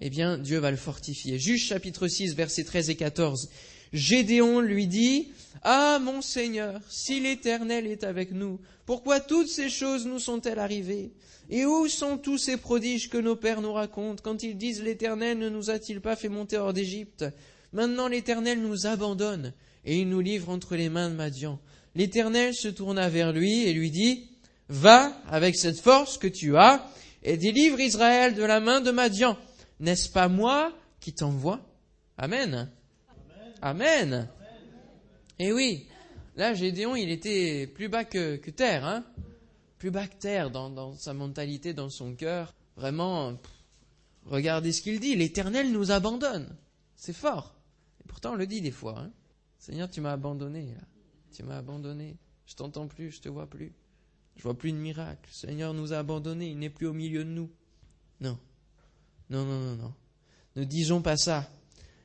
[0.00, 1.36] eh bien, Dieu va le fortifier.
[1.40, 3.50] Juge chapitre 6, versets 13 et 14.
[3.92, 10.06] Gédéon lui dit, Ah, mon Seigneur, si l'Éternel est avec nous, pourquoi toutes ces choses
[10.06, 11.12] nous sont-elles arrivées?
[11.50, 15.38] Et où sont tous ces prodiges que nos pères nous racontent quand ils disent l'Éternel
[15.38, 17.24] ne nous a-t-il pas fait monter hors d'Égypte?
[17.72, 19.52] Maintenant l'Éternel nous abandonne
[19.84, 21.58] et il nous livre entre les mains de Madian.
[21.94, 24.28] L'Éternel se tourna vers lui et lui dit,
[24.68, 26.88] Va avec cette force que tu as
[27.22, 29.36] et délivre Israël de la main de Madian.
[29.80, 31.60] N'est-ce pas moi qui t'envoie?
[32.16, 32.70] Amen.
[33.64, 34.28] Amen.
[35.38, 35.86] Et eh oui,
[36.34, 39.04] là Gédéon, il était plus bas que, terre, hein
[39.78, 42.54] plus bas que terre dans, sa mentalité, dans son cœur.
[42.76, 43.38] Vraiment,
[44.26, 46.56] regardez ce qu'il dit, l'Éternel nous abandonne.
[46.96, 47.54] C'est fort.
[48.00, 48.98] Et pourtant, on le dit des fois.
[48.98, 49.12] Hein
[49.58, 50.74] Seigneur, tu m'as abandonné.
[51.32, 52.16] Tu m'as abandonné.
[52.46, 53.72] Je t'entends plus, je te vois plus.
[54.34, 55.30] Je vois plus de miracle.
[55.32, 57.50] Seigneur nous a abandonnés, il n'est plus au milieu de nous.
[58.20, 58.36] Non.
[59.30, 59.94] Non, non, non, non.
[60.56, 61.48] Ne disons pas ça.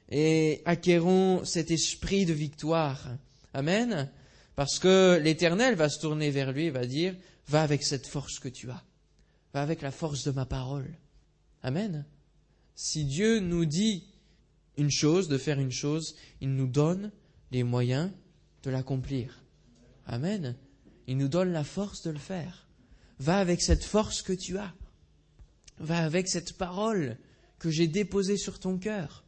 [0.10, 3.08] Et acquérons cet esprit de victoire.
[3.54, 4.10] Amen.
[4.56, 7.15] Parce que l'Éternel va se tourner vers lui et va dire,
[7.48, 8.84] va avec cette force que tu as.
[9.54, 10.89] Va avec la force de ma parole.
[11.62, 12.06] Amen.
[12.76, 14.06] Si Dieu nous dit
[14.78, 17.12] une chose, de faire une chose, il nous donne
[17.52, 18.12] les moyens
[18.63, 19.43] de l'accomplir.
[20.06, 20.56] Amen.
[21.08, 22.67] Il nous donne la force de le faire.
[23.20, 24.74] Va avec cette force que tu as
[25.80, 27.17] va avec cette parole
[27.60, 29.24] que j'ai déposée sur ton cœur.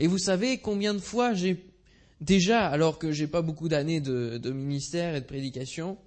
[0.00, 1.62] Et vous savez combien de fois j'ai
[2.22, 5.98] déjà, alors que j'ai pas beaucoup d'années de, ministère et de prédication,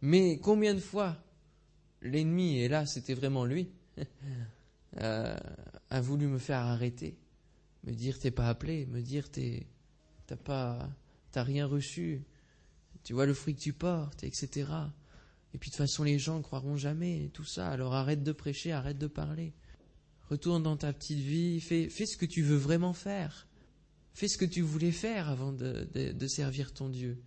[0.00, 1.22] mais combien de fois
[2.00, 3.68] l'ennemi, et là c'était vraiment lui,
[5.00, 5.36] euh,
[5.90, 7.18] a voulu me faire arrêter,
[7.84, 10.88] me dire t'es pas appelé, me dire t'as pas,
[11.30, 12.22] t'as rien reçu,
[13.02, 14.68] tu vois le fruit que tu portes, etc.
[15.52, 17.68] Et puis de toute façon, les gens ne croiront jamais tout ça.
[17.68, 19.52] Alors arrête de prêcher, arrête de parler.
[20.30, 23.46] Retourne dans ta petite vie, fais, fais ce que tu veux vraiment faire.
[24.14, 27.18] Fais ce que tu voulais faire avant de, servir ton Dieu.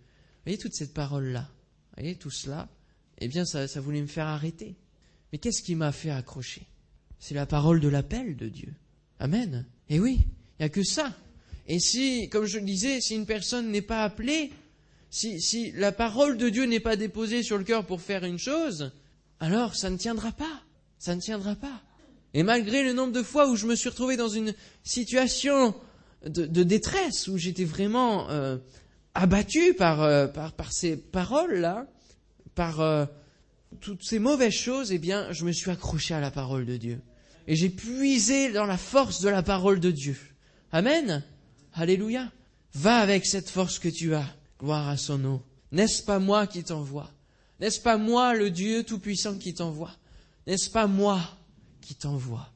[0.44, 1.48] Voyez toute cette parole-là,
[1.96, 2.68] voyez tout cela,
[3.18, 4.74] eh bien ça, voulait me faire arrêter.
[5.30, 6.66] Mais qu'est-ce qui m'a fait accrocher?
[7.18, 8.72] C'est la parole de l'appel de Dieu.
[9.20, 9.66] Amen.
[9.90, 11.14] Eh oui, il n'y a que ça.
[11.66, 14.50] Et si, comme je le disais, si une personne n'est pas appelée,
[15.10, 18.38] si, si la parole de Dieu n'est pas déposée sur le cœur pour faire une
[18.38, 18.92] chose,
[19.40, 20.62] alors ça ne tiendra pas.
[20.98, 21.82] Ça ne tiendra pas.
[22.34, 25.74] Et malgré le nombre de fois où je me suis retrouvé dans une situation
[26.26, 28.58] de, détresse, où j'étais vraiment euh,
[29.14, 31.86] abattu par, euh, par, ces paroles-là,
[32.54, 33.06] par euh,
[33.80, 37.00] toutes ces mauvaises choses, eh bien, je me suis accroché à la parole de Dieu.
[37.46, 40.16] Et j'ai puisé dans la force de la parole de Dieu.
[40.70, 41.24] Amen.
[41.72, 42.30] Alléluia.
[42.74, 44.26] Va avec cette force que tu as.
[44.60, 45.42] Gloire à son nom.
[45.72, 47.10] N'est-ce pas moi qui t'envoie?
[47.60, 49.92] N'est-ce pas moi, le Dieu Tout-Puissant, qui t'envoie?
[50.46, 51.20] N'est-ce pas moi?
[51.88, 52.52] Qui t'envoie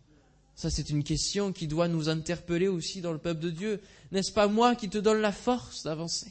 [0.57, 3.81] Ça, c'est une question qui doit nous interpeller aussi dans le peuple de Dieu.
[4.11, 6.31] N'est-ce pas moi qui te donne la force d'avancer?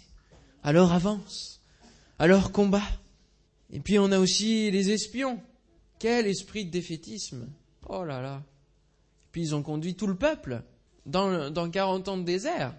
[0.62, 1.62] Alors avance.
[2.20, 2.88] Alors combat.
[3.72, 5.42] Et puis on a aussi les espions.
[5.98, 7.48] Quel esprit de défaitisme.
[7.90, 8.44] Oh là là.
[9.32, 10.62] Puis ils ont conduit tout le peuple
[11.08, 12.76] dans, dans 40 ans de désert.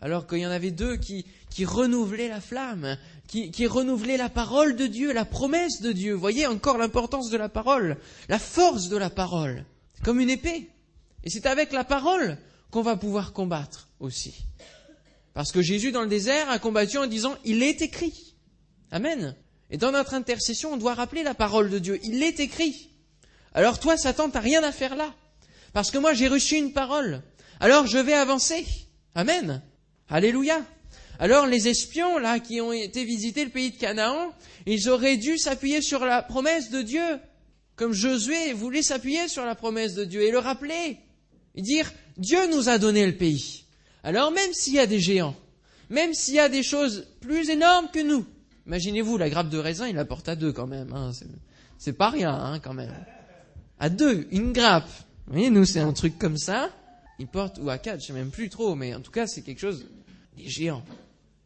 [0.00, 2.96] Alors qu'il y en avait deux qui, qui renouvelaient la flamme,
[3.26, 6.14] qui, qui renouvelaient la parole de Dieu, la promesse de Dieu.
[6.14, 7.96] Voyez encore l'importance de la parole,
[8.28, 9.64] la force de la parole.
[10.04, 10.70] Comme une épée.
[11.24, 12.38] Et c'est avec la parole
[12.70, 14.34] qu'on va pouvoir combattre aussi.
[15.34, 18.34] Parce que Jésus dans le désert a combattu en disant Il est écrit.
[18.90, 19.34] Amen.
[19.70, 22.00] Et dans notre intercession, on doit rappeler la parole de Dieu.
[22.02, 22.90] Il est écrit.
[23.52, 25.12] Alors toi, Satan, t'as rien à faire là.
[25.72, 27.22] Parce que moi, j'ai reçu une parole.
[27.60, 28.64] Alors je vais avancer.
[29.14, 29.62] Amen.
[30.08, 30.64] Alléluia.
[31.18, 34.32] Alors les espions, là, qui ont été visiter le pays de Canaan,
[34.66, 37.18] ils auraient dû s'appuyer sur la promesse de Dieu,
[37.74, 40.98] comme Josué voulait s'appuyer sur la promesse de Dieu et le rappeler,
[41.54, 43.64] et dire, Dieu nous a donné le pays.
[44.04, 45.36] Alors même s'il y a des géants,
[45.90, 48.24] même s'il y a des choses plus énormes que nous,
[48.66, 50.92] imaginez-vous, la grappe de raisin, il la porte à deux quand même.
[50.92, 51.10] Hein,
[51.78, 52.94] c'est pas rien hein, quand même.
[53.80, 54.88] À deux, une grappe.
[55.26, 56.70] Vous voyez, nous c'est un truc comme ça.
[57.18, 59.42] Il porte, ou à quatre, je sais même plus trop, mais en tout cas c'est
[59.42, 59.84] quelque chose,
[60.38, 60.84] des géants.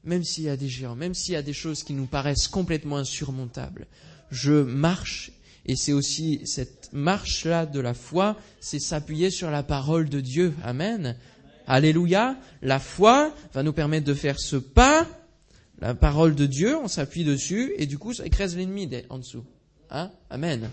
[0.04, 2.48] Même s'il y a des géants, même s'il y a des choses qui nous paraissent
[2.48, 3.86] complètement insurmontables,
[4.30, 5.32] je marche
[5.66, 10.54] et c'est aussi cette marche-là de la foi, c'est s'appuyer sur la parole de Dieu.
[10.64, 11.16] Amen.
[11.66, 12.36] Alléluia.
[12.62, 15.06] La foi va nous permettre de faire ce pas.
[15.80, 19.44] La parole de Dieu, on s'appuie dessus et du coup, ça écrase l'ennemi en dessous.
[19.90, 20.10] Hein?
[20.30, 20.70] Amen.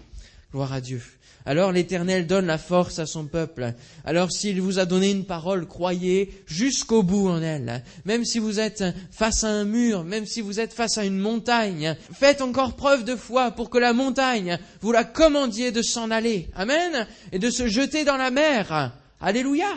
[0.52, 1.02] Gloire à Dieu.
[1.46, 3.74] Alors l'Éternel donne la force à son peuple.
[4.04, 7.84] Alors s'il vous a donné une parole, croyez jusqu'au bout en elle.
[8.06, 11.20] Même si vous êtes face à un mur, même si vous êtes face à une
[11.20, 16.12] montagne, faites encore preuve de foi pour que la montagne, vous la commandiez de s'en
[16.12, 16.50] aller.
[16.56, 17.08] Amen.
[17.32, 18.94] Et de se jeter dans la mer.
[19.22, 19.74] Alléluia.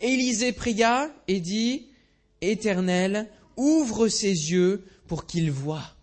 [0.00, 1.86] Élisée pria et dit,
[2.40, 5.95] Éternel, ouvre ses yeux pour qu'il voie.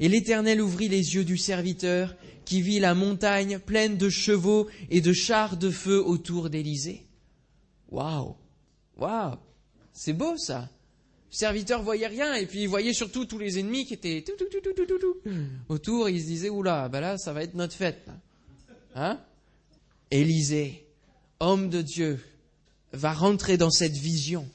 [0.00, 5.00] Et l'Éternel ouvrit les yeux du serviteur qui vit la montagne pleine de chevaux et
[5.00, 7.04] de chars de feu autour d'Élysée.
[7.90, 8.36] Waouh
[8.96, 9.36] Waouh
[9.92, 10.70] C'est beau ça
[11.30, 14.32] le serviteur voyait rien et puis il voyait surtout tous les ennemis qui étaient tout,
[14.38, 15.16] tout, tout, tout, tout, tout,
[15.68, 16.08] autour.
[16.08, 18.08] Il se disait oula, ben là ça va être notre fête.
[18.94, 19.20] Hein?
[20.10, 20.86] Élisée,
[21.38, 22.18] homme de Dieu,
[22.92, 24.48] va rentrer dans cette vision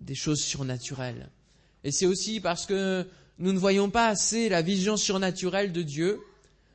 [0.00, 1.28] des choses surnaturelles.
[1.82, 3.04] Et c'est aussi parce que
[3.38, 6.20] nous ne voyons pas assez la vision surnaturelle de Dieu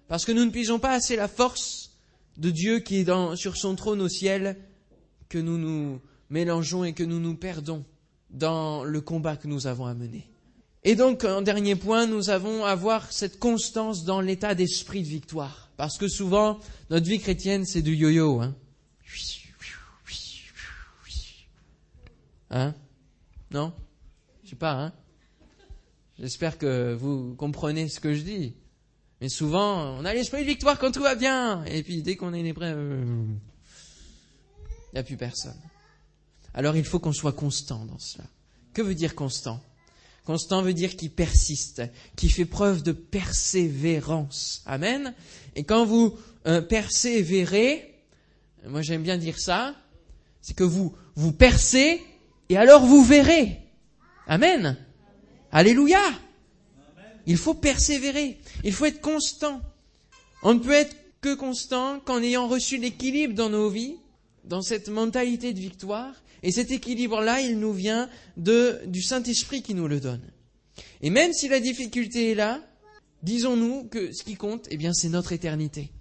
[0.08, 1.92] parce que nous ne puisons pas assez la force
[2.38, 4.58] de Dieu qui est dans, sur son trône au ciel
[5.30, 7.86] que nous nous mélangeons et que nous nous perdons
[8.30, 10.28] dans le combat que nous avons à mener.
[10.84, 15.08] Et donc, en dernier point, nous avons à avoir cette constance dans l'état d'esprit de
[15.08, 15.70] victoire.
[15.78, 16.60] Parce que souvent,
[16.90, 18.42] notre vie chrétienne, c'est du yo-yo.
[18.42, 18.56] Hein,
[22.50, 22.74] hein?
[23.52, 23.74] Non?
[24.44, 24.94] Je sais pas, hein
[26.22, 28.54] J'espère que vous comprenez ce que je dis.
[29.22, 31.66] Mais souvent, on a l'esprit de victoire quand tout va bien.
[31.66, 32.78] Et puis dès qu'on est une épreuve,
[34.60, 35.60] il n'y a plus personne.
[36.54, 38.26] Alors il faut qu'on soit constant dans cela.
[38.72, 39.64] Que veut dire constant?
[40.24, 41.82] Constant veut dire qui persiste,
[42.16, 44.62] qui fait preuve de persévérance.
[44.68, 45.16] Amen.
[45.56, 46.16] Et quand vous
[46.46, 47.96] euh, persévérez,
[48.68, 49.74] moi j'aime bien dire ça,
[50.44, 52.00] c'est que vous vous percez
[52.50, 53.58] et alors vous verrez.
[54.28, 54.78] Amen.
[55.52, 56.02] Alléluia.
[57.28, 58.40] Il faut persévérer.
[58.64, 59.62] Il faut être constant.
[60.44, 63.96] On ne peut être que constant qu'en ayant reçu l'équilibre dans nos vies,
[64.44, 66.14] dans cette mentalité de victoire.
[66.44, 70.22] Et cet équilibre-là, il nous vient de, du Saint-Esprit qui nous le donne.
[71.02, 72.60] Et même si la difficulté est là,
[73.22, 75.92] disons-nous que ce qui compte, eh bien, c'est notre éternité.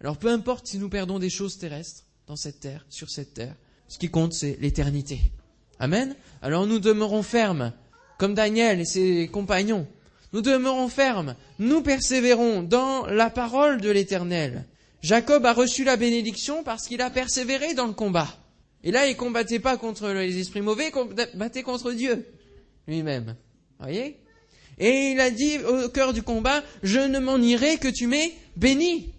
[0.00, 3.54] Alors peu importe si nous perdons des choses terrestres dans cette terre, sur cette terre,
[3.86, 5.20] ce qui compte, c'est l'éternité.
[5.78, 6.16] Amen.
[6.40, 7.72] Alors nous demeurons fermes,
[8.22, 9.84] comme Daniel et ses compagnons,
[10.32, 14.64] nous demeurons fermes, nous persévérons dans la parole de l'Éternel.
[15.02, 18.28] Jacob a reçu la bénédiction parce qu'il a persévéré dans le combat.
[18.84, 22.24] Et là, il combattait pas contre les esprits mauvais, il combattait contre Dieu
[22.86, 23.34] lui-même.
[23.80, 24.20] Voyez?
[24.78, 28.34] Et il a dit au cœur du combat, je ne m'en irai que tu m'aies
[28.54, 29.10] béni.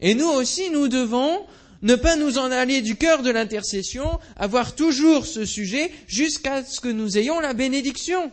[0.00, 1.44] Et nous aussi, nous devons
[1.82, 6.78] ne pas nous en aller du cœur de l'intercession, avoir toujours ce sujet jusqu'à ce
[6.78, 8.30] que nous ayons la bénédiction.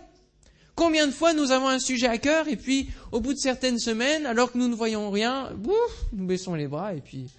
[0.80, 3.80] Combien de fois nous avons un sujet à cœur et puis au bout de certaines
[3.80, 7.30] semaines, alors que nous ne voyons rien, bouf, nous baissons les bras et puis,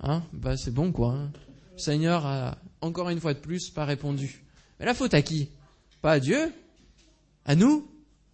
[0.00, 1.10] hein, bah c'est bon quoi.
[1.10, 1.32] Hein.
[1.74, 4.42] Le Seigneur a encore une fois de plus pas répondu.
[4.80, 5.50] Mais la faute à qui?
[6.00, 6.50] Pas à Dieu,
[7.44, 7.86] à nous,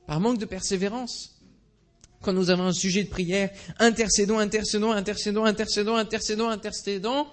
[0.06, 1.42] par manque de persévérance.
[2.22, 7.26] Quand nous avons un sujet de prière, intercédons, intercédons, intercédons, intercédons, intercédons, intercédons,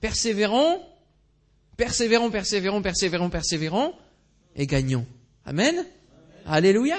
[0.00, 0.80] persévérons,
[1.76, 3.92] persévérons, persévérons, persévérons, persévérons,
[4.56, 5.04] et gagnons.
[5.44, 5.84] Amen.
[6.46, 6.98] Alléluia.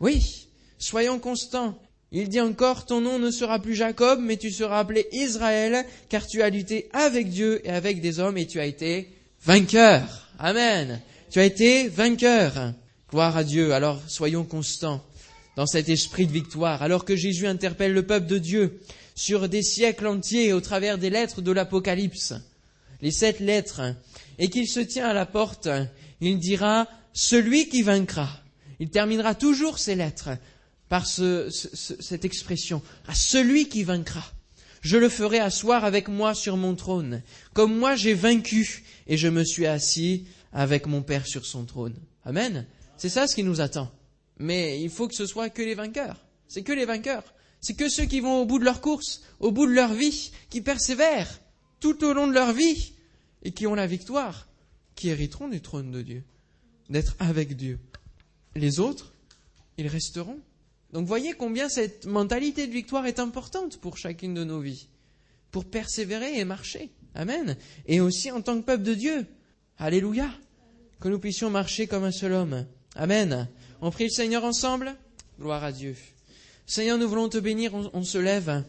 [0.00, 0.48] Oui,
[0.78, 1.78] soyons constants.
[2.10, 6.26] Il dit encore, ton nom ne sera plus Jacob, mais tu seras appelé Israël, car
[6.26, 9.08] tu as lutté avec Dieu et avec des hommes, et tu as été
[9.42, 10.28] vainqueur.
[10.38, 11.00] Amen.
[11.30, 12.74] Tu as été vainqueur.
[13.10, 13.72] Gloire à Dieu.
[13.72, 15.02] Alors soyons constants
[15.56, 16.82] dans cet esprit de victoire.
[16.82, 18.80] Alors que Jésus interpelle le peuple de Dieu
[19.14, 22.34] sur des siècles entiers au travers des lettres de l'Apocalypse,
[23.00, 23.94] les sept lettres,
[24.38, 25.68] et qu'il se tient à la porte,
[26.20, 28.41] il dira, celui qui vaincra
[28.82, 30.30] il terminera toujours ses lettres
[30.88, 34.24] par cette expression, à celui qui vaincra.
[34.80, 37.22] Je le ferai asseoir avec moi sur mon trône,
[37.52, 41.94] comme moi j'ai vaincu et je me suis assis avec mon Père sur son trône.
[42.24, 42.66] Amen.
[42.96, 43.88] C'est ça ce qui nous attend.
[44.40, 46.16] Mais il faut que ce soit que les vainqueurs.
[46.48, 47.34] C'est que les vainqueurs.
[47.60, 50.32] C'est que ceux qui vont au bout de leur course, au bout de leur vie,
[50.50, 51.40] qui persévèrent
[51.78, 52.94] tout au long de leur vie
[53.44, 54.48] et qui ont la victoire,
[54.96, 56.24] qui hériteront du trône de Dieu.
[56.90, 57.78] d'être avec Dieu.
[58.54, 59.12] Les autres,
[59.78, 60.38] ils resteront.
[60.92, 64.88] Donc voyez combien cette mentalité de victoire est importante pour chacune de nos vies,
[65.50, 66.90] pour persévérer et marcher.
[67.14, 67.56] Amen.
[67.86, 69.26] Et aussi en tant que peuple de Dieu.
[69.78, 70.30] Alléluia.
[71.00, 72.66] Que nous puissions marcher comme un seul homme.
[72.94, 73.48] Amen.
[73.80, 74.94] On prie le Seigneur ensemble
[75.40, 75.96] Gloire à Dieu.
[76.66, 78.62] Seigneur, nous voulons te bénir, on, se lève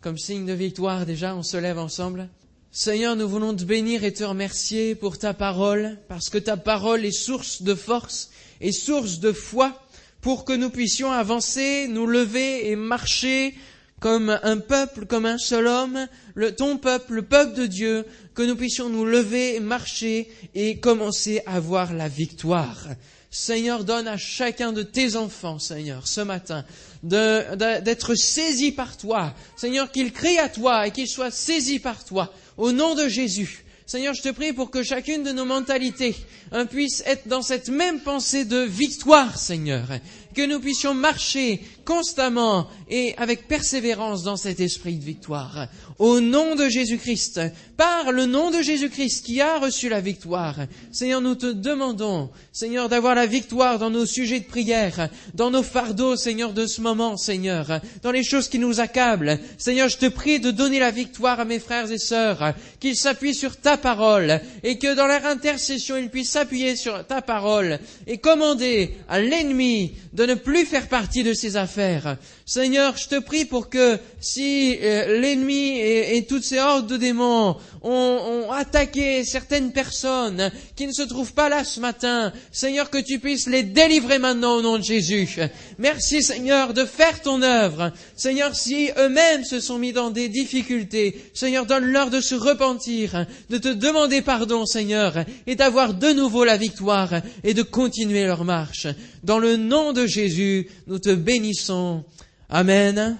[0.00, 2.28] comme signe de victoire déjà, on se lève ensemble.
[2.70, 7.04] Seigneur, nous voulons te bénir et te remercier pour ta parole, parce que ta parole
[7.04, 8.30] est source de force
[8.62, 9.78] et source de foi
[10.22, 13.54] pour que nous puissions avancer, nous lever et marcher
[14.00, 16.08] comme un peuple, comme un seul homme,
[16.56, 18.04] ton peuple, le peuple de Dieu,
[18.34, 22.88] que nous puissions nous lever, marcher et commencer à voir la victoire.
[23.30, 26.64] Seigneur, donne à chacun de tes enfants, Seigneur, ce matin,
[27.02, 29.34] d'être saisi par toi.
[29.56, 32.32] Seigneur, qu'il crie à toi et qu'il soit saisi par toi.
[32.56, 33.64] Au nom de Jésus.
[33.86, 36.14] Seigneur, je te prie pour que chacune de nos mentalités
[36.52, 39.86] hein, puisse être dans cette même pensée de victoire, Seigneur.
[40.34, 45.68] Que nous puissions marcher constamment et avec persévérance dans cet esprit de victoire.
[45.98, 47.40] Au nom de Jésus-Christ,
[47.76, 50.56] par le nom de Jésus-Christ qui a reçu la victoire,
[50.90, 55.62] Seigneur, nous te demandons, Seigneur, d'avoir la victoire dans nos sujets de prière, dans nos
[55.62, 59.38] fardeaux, Seigneur, de ce moment, Seigneur, dans les choses qui nous accablent.
[59.58, 63.34] Seigneur, je te prie de donner la victoire à mes frères et sœurs, qu'ils s'appuient
[63.34, 68.18] sur ta parole et que dans leur intercession, ils puissent s'appuyer sur ta parole et
[68.18, 72.16] commander à l'ennemi de ne plus faire partie de ses affaires.
[72.46, 77.56] Seigneur, je te prie pour que si euh, l'ennemi et, toutes ces hordes de démons
[77.82, 83.18] ont, attaqué certaines personnes qui ne se trouvent pas là ce matin, Seigneur, que tu
[83.18, 85.38] puisses les délivrer maintenant au nom de Jésus.
[85.78, 87.92] Merci Seigneur de faire ton œuvre.
[88.16, 93.58] Seigneur, si eux-mêmes se sont mis dans des difficultés, Seigneur, donne-leur de se repentir, de
[93.58, 97.10] te demander pardon, Seigneur, et d'avoir de nouveau la victoire
[97.44, 98.86] et de continuer leur marche.
[99.22, 102.04] Dans le nom de Jésus, nous te bénissons.
[102.48, 103.18] Amen.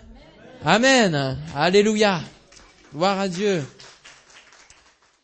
[0.65, 1.39] Amen.
[1.55, 2.21] Alléluia.
[2.93, 3.63] Gloire à Dieu.